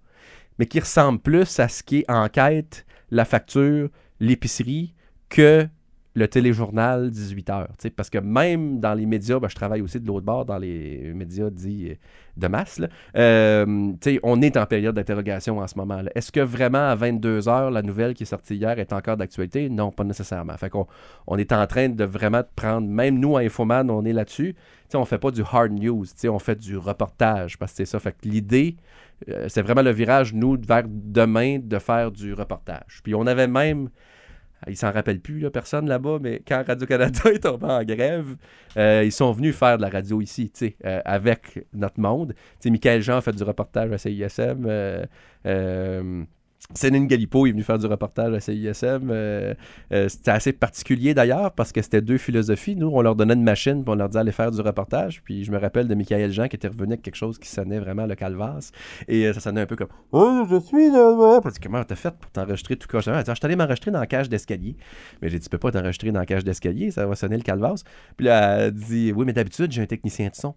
[0.59, 3.89] mais qui ressemblent plus à ce qui est enquête, la facture,
[4.19, 4.93] l'épicerie,
[5.29, 5.67] que
[6.15, 7.67] le téléjournal 18 heures.
[7.69, 10.45] tu sais, Parce que même dans les médias, ben, je travaille aussi de l'autre bord
[10.45, 11.95] dans les médias dits euh,
[12.37, 12.81] de masse.
[13.15, 16.01] euh, on est en période d'interrogation en ce moment.
[16.13, 19.69] Est-ce que vraiment à 22 heures, la nouvelle qui est sortie hier est encore d'actualité?
[19.69, 20.55] Non, pas nécessairement.
[20.57, 20.71] Fait
[21.27, 24.55] on est en train de vraiment prendre, même nous, à Infoman, on est là-dessus.
[24.95, 27.99] On fait pas du hard news, on fait du reportage parce que c'est ça.
[27.99, 28.75] Fait l'idée,
[29.29, 33.01] euh, c'est vraiment le virage, nous, vers demain, de faire du reportage.
[33.03, 33.89] Puis on avait même,
[34.67, 38.35] il s'en rappelle plus, personne là-bas, mais quand Radio-Canada est tombé en grève,
[38.77, 42.33] euh, ils sont venus faire de la radio ici, tu euh, avec notre monde.
[42.59, 44.67] Tu Michael Jean a fait du reportage à CISM.
[46.73, 49.09] Céline Galipo est venue faire du reportage à CISM.
[49.11, 49.53] euh,
[49.91, 52.75] euh, c'était assez particulier d'ailleurs parce que c'était deux philosophies.
[52.75, 55.21] Nous, on leur donnait une machine puis on leur disait aller faire du reportage.
[55.23, 57.79] Puis je me rappelle de Michael Jean qui était revenu avec quelque chose qui sonnait
[57.79, 58.71] vraiment le calvasse.
[59.07, 61.39] Et euh, ça sonnait un peu comme Oh, je suis là.
[61.43, 64.07] Parce que comment t'as fait pour t'enregistrer tout dit, Ah, Je suis m'enregistrer dans la
[64.07, 64.75] cage d'escalier.
[65.21, 67.43] Mais j'ai dit Tu peux pas t'enregistrer dans la cage d'escalier, ça va sonner le
[67.43, 67.83] calvasse.
[68.17, 70.55] Puis là, elle dit Oui, mais d'habitude, j'ai un technicien de son.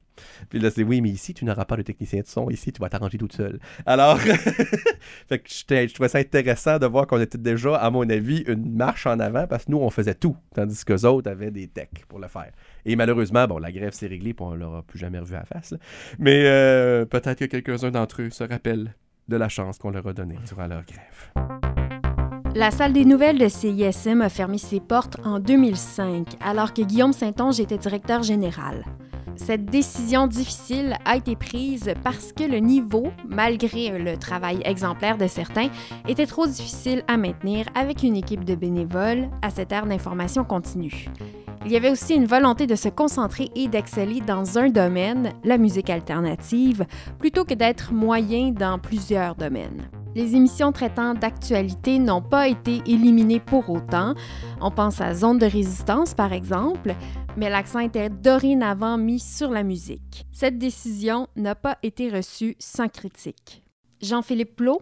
[0.49, 2.49] Puis là, c'est Oui, mais ici, tu n'auras pas de technicien de son.
[2.49, 3.59] Ici, tu vas t'arranger toute seule.
[3.85, 4.19] Alors,
[5.29, 8.77] fait que j'étais- trouvais ça intéressant de voir qu'on était déjà, à mon avis, une
[8.77, 11.69] marche en avant parce que nous, on faisait tout, tandis que les autres avaient des
[11.69, 12.53] techs pour le faire.
[12.85, 15.45] Et malheureusement, bon, la grève s'est réglée puis on l'aura plus jamais revu à la
[15.45, 15.75] face.
[16.19, 18.95] Mais euh, peut-être que quelques-uns d'entre eux se rappellent
[19.29, 21.47] de la chance qu'on leur a donnée durant leur grève.
[22.55, 27.13] La salle des nouvelles de CISM a fermé ses portes en 2005, alors que Guillaume
[27.13, 28.85] Saint-Onge était directeur général.
[29.37, 35.27] Cette décision difficile a été prise parce que le niveau, malgré le travail exemplaire de
[35.27, 35.69] certains,
[36.09, 41.07] était trop difficile à maintenir avec une équipe de bénévoles à cette ère d'information continue.
[41.65, 45.59] Il y avait aussi une volonté de se concentrer et d'exceller dans un domaine, la
[45.59, 46.87] musique alternative,
[47.19, 49.89] plutôt que d'être moyen dans plusieurs domaines.
[50.17, 54.15] Les émissions traitant d'actualité n'ont pas été éliminées pour autant.
[54.63, 56.95] On pense à Zone de résistance, par exemple,
[57.37, 60.25] mais l'accent était dorénavant mis sur la musique.
[60.33, 63.63] Cette décision n'a pas été reçue sans critique.
[64.01, 64.81] Jean-Philippe Plot,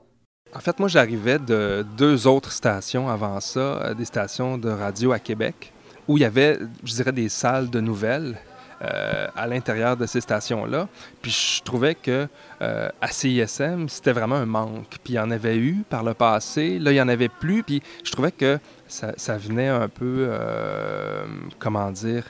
[0.55, 5.11] En fait, moi, j'arrivais de deux autres stations avant ça, euh, des stations de radio
[5.11, 5.73] à Québec,
[6.07, 8.39] où il y avait, je dirais, des salles de nouvelles
[8.85, 10.89] euh, à l'intérieur de ces stations-là.
[11.23, 12.29] Puis je trouvais que
[12.61, 14.99] euh, à CISM, c'était vraiment un manque.
[15.03, 17.63] Puis il y en avait eu par le passé, là, il n'y en avait plus.
[17.63, 21.25] Puis je trouvais que ça, venait un peu, euh,
[21.59, 22.25] comment dire,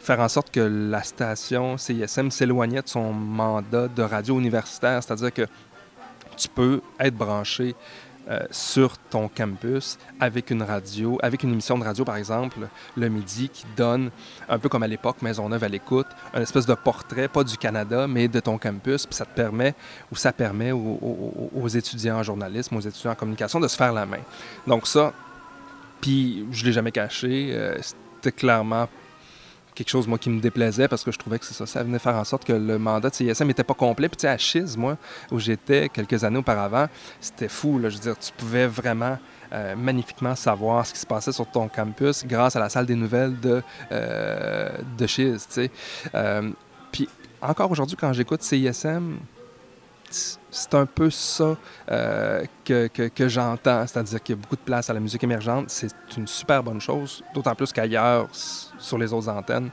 [0.00, 5.32] faire en sorte que la station CISM s'éloignait de son mandat de radio universitaire, c'est-à-dire
[5.32, 5.46] que
[6.36, 7.76] tu peux être branché
[8.28, 12.56] euh, sur ton campus avec une radio, avec une émission de radio, par exemple,
[12.96, 14.10] le midi, qui donne,
[14.48, 18.06] un peu comme à l'époque, Maisonneuve à l'écoute, un espèce de portrait, pas du Canada,
[18.06, 19.04] mais de ton campus.
[19.04, 19.74] Puis ça te permet,
[20.10, 24.06] ou ça permet aux, étudiants en journalisme, aux étudiants en communication de se faire la
[24.06, 24.22] main.
[24.66, 25.12] Donc ça,
[26.00, 28.88] puis je l'ai jamais caché, euh, c'était clairement
[29.74, 31.98] quelque chose, moi, qui me déplaisait parce que je trouvais que c'est ça, ça venait
[31.98, 34.08] faire en sorte que le mandat de CISM n'était pas complet.
[34.08, 34.96] Puis, tu sais, à Chiz, moi,
[35.30, 36.86] où j'étais quelques années auparavant,
[37.20, 37.88] c'était fou, là.
[37.88, 39.18] Je veux dire, tu pouvais vraiment
[39.52, 42.94] euh, magnifiquement savoir ce qui se passait sur ton campus grâce à la salle des
[42.94, 43.62] nouvelles de,
[43.92, 44.68] euh,
[44.98, 45.70] de tu sais.
[46.14, 46.50] Euh,
[46.92, 47.08] puis,
[47.42, 49.16] encore aujourd'hui, quand j'écoute CISM,
[50.50, 51.56] c'est un peu ça
[51.90, 55.24] euh, que, que- que j'entends, c'est-à-dire qu'il y a beaucoup de place à la musique
[55.24, 55.70] émergente.
[55.70, 58.28] C'est une super bonne chose, d'autant plus qu'ailleurs,
[58.84, 59.70] sur les autres antennes,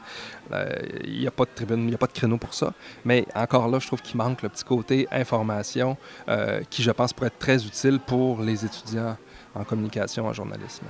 [0.51, 0.69] euh,
[1.03, 2.73] il n'y a pas de tribune, il n'y a pas de créneau pour ça.
[3.05, 5.97] Mais encore là, je trouve qu'il manque le petit côté information
[6.27, 9.17] euh, qui, je pense, pourrait être très utile pour les étudiants
[9.53, 10.85] en communication, en journalisme.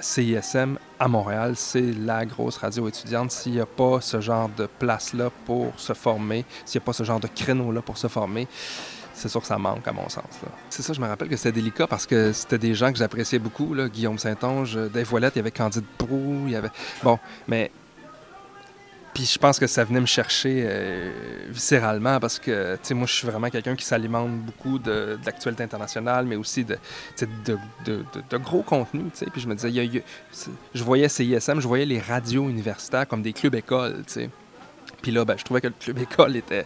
[0.00, 3.30] CISM à Montréal, c'est la grosse radio étudiante.
[3.30, 6.92] S'il n'y a pas ce genre de place-là pour se former, s'il n'y a pas
[6.92, 8.48] ce genre de créneau-là pour se former,
[9.14, 10.24] c'est sûr que ça manque à mon sens.
[10.70, 13.38] C'est ça, je me rappelle que c'était délicat parce que c'était des gens que j'appréciais
[13.38, 13.74] beaucoup.
[13.74, 13.88] Là.
[13.88, 16.70] Guillaume Saint-Onge, euh, Dave Ouellette, il y avait Candide Brou, il y avait...
[17.02, 17.70] Bon, mais...
[19.14, 21.12] Puis je pense que ça venait me chercher euh,
[21.50, 25.62] viscéralement parce que, tu sais, moi, je suis vraiment quelqu'un qui s'alimente beaucoup de, l'actualité
[25.62, 26.78] internationale, mais aussi de,
[27.44, 29.26] de, gros contenus, tu sais.
[29.30, 30.02] Puis je me disais, y a-
[30.74, 34.30] je voyais CISM, je voyais les radios universitaires comme des clubs écoles, tu sais.
[35.02, 36.64] Puis là, ben, je trouvais que le club école était,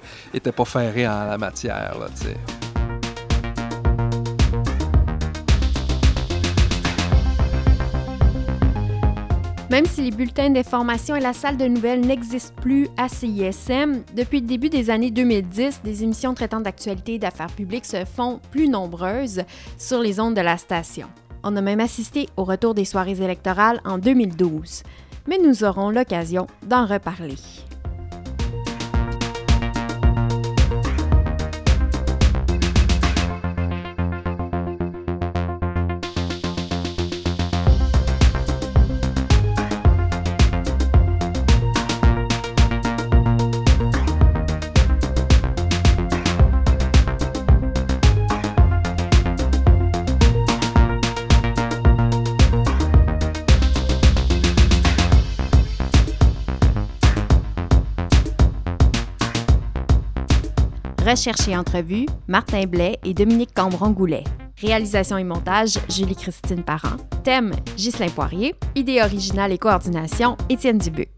[0.52, 1.96] pas ferré en la matière.
[9.68, 14.40] Même si les bulletins d'information et la salle de nouvelles n'existent plus à CISM, depuis
[14.40, 18.68] le début des années 2010, des émissions traitant d'actualité et d'affaires publiques se font plus
[18.68, 19.42] nombreuses
[19.76, 21.08] sur les ondes de la station.
[21.42, 24.82] On a même assisté au retour des soirées électorales en 2012.
[25.28, 27.34] mais nous aurons l'occasion d'en reparler.
[61.16, 64.22] Recherche et entrevue, Martin Blais et Dominique Cambron-Goulet.
[64.60, 66.98] Réalisation et montage, Julie-Christine Parent.
[67.24, 68.54] Thème, Ghislain Poirier.
[68.74, 71.08] Idée originale et coordination, Étienne Dubuc.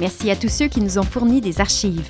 [0.00, 2.08] Merci à tous ceux qui nous ont fourni des archives.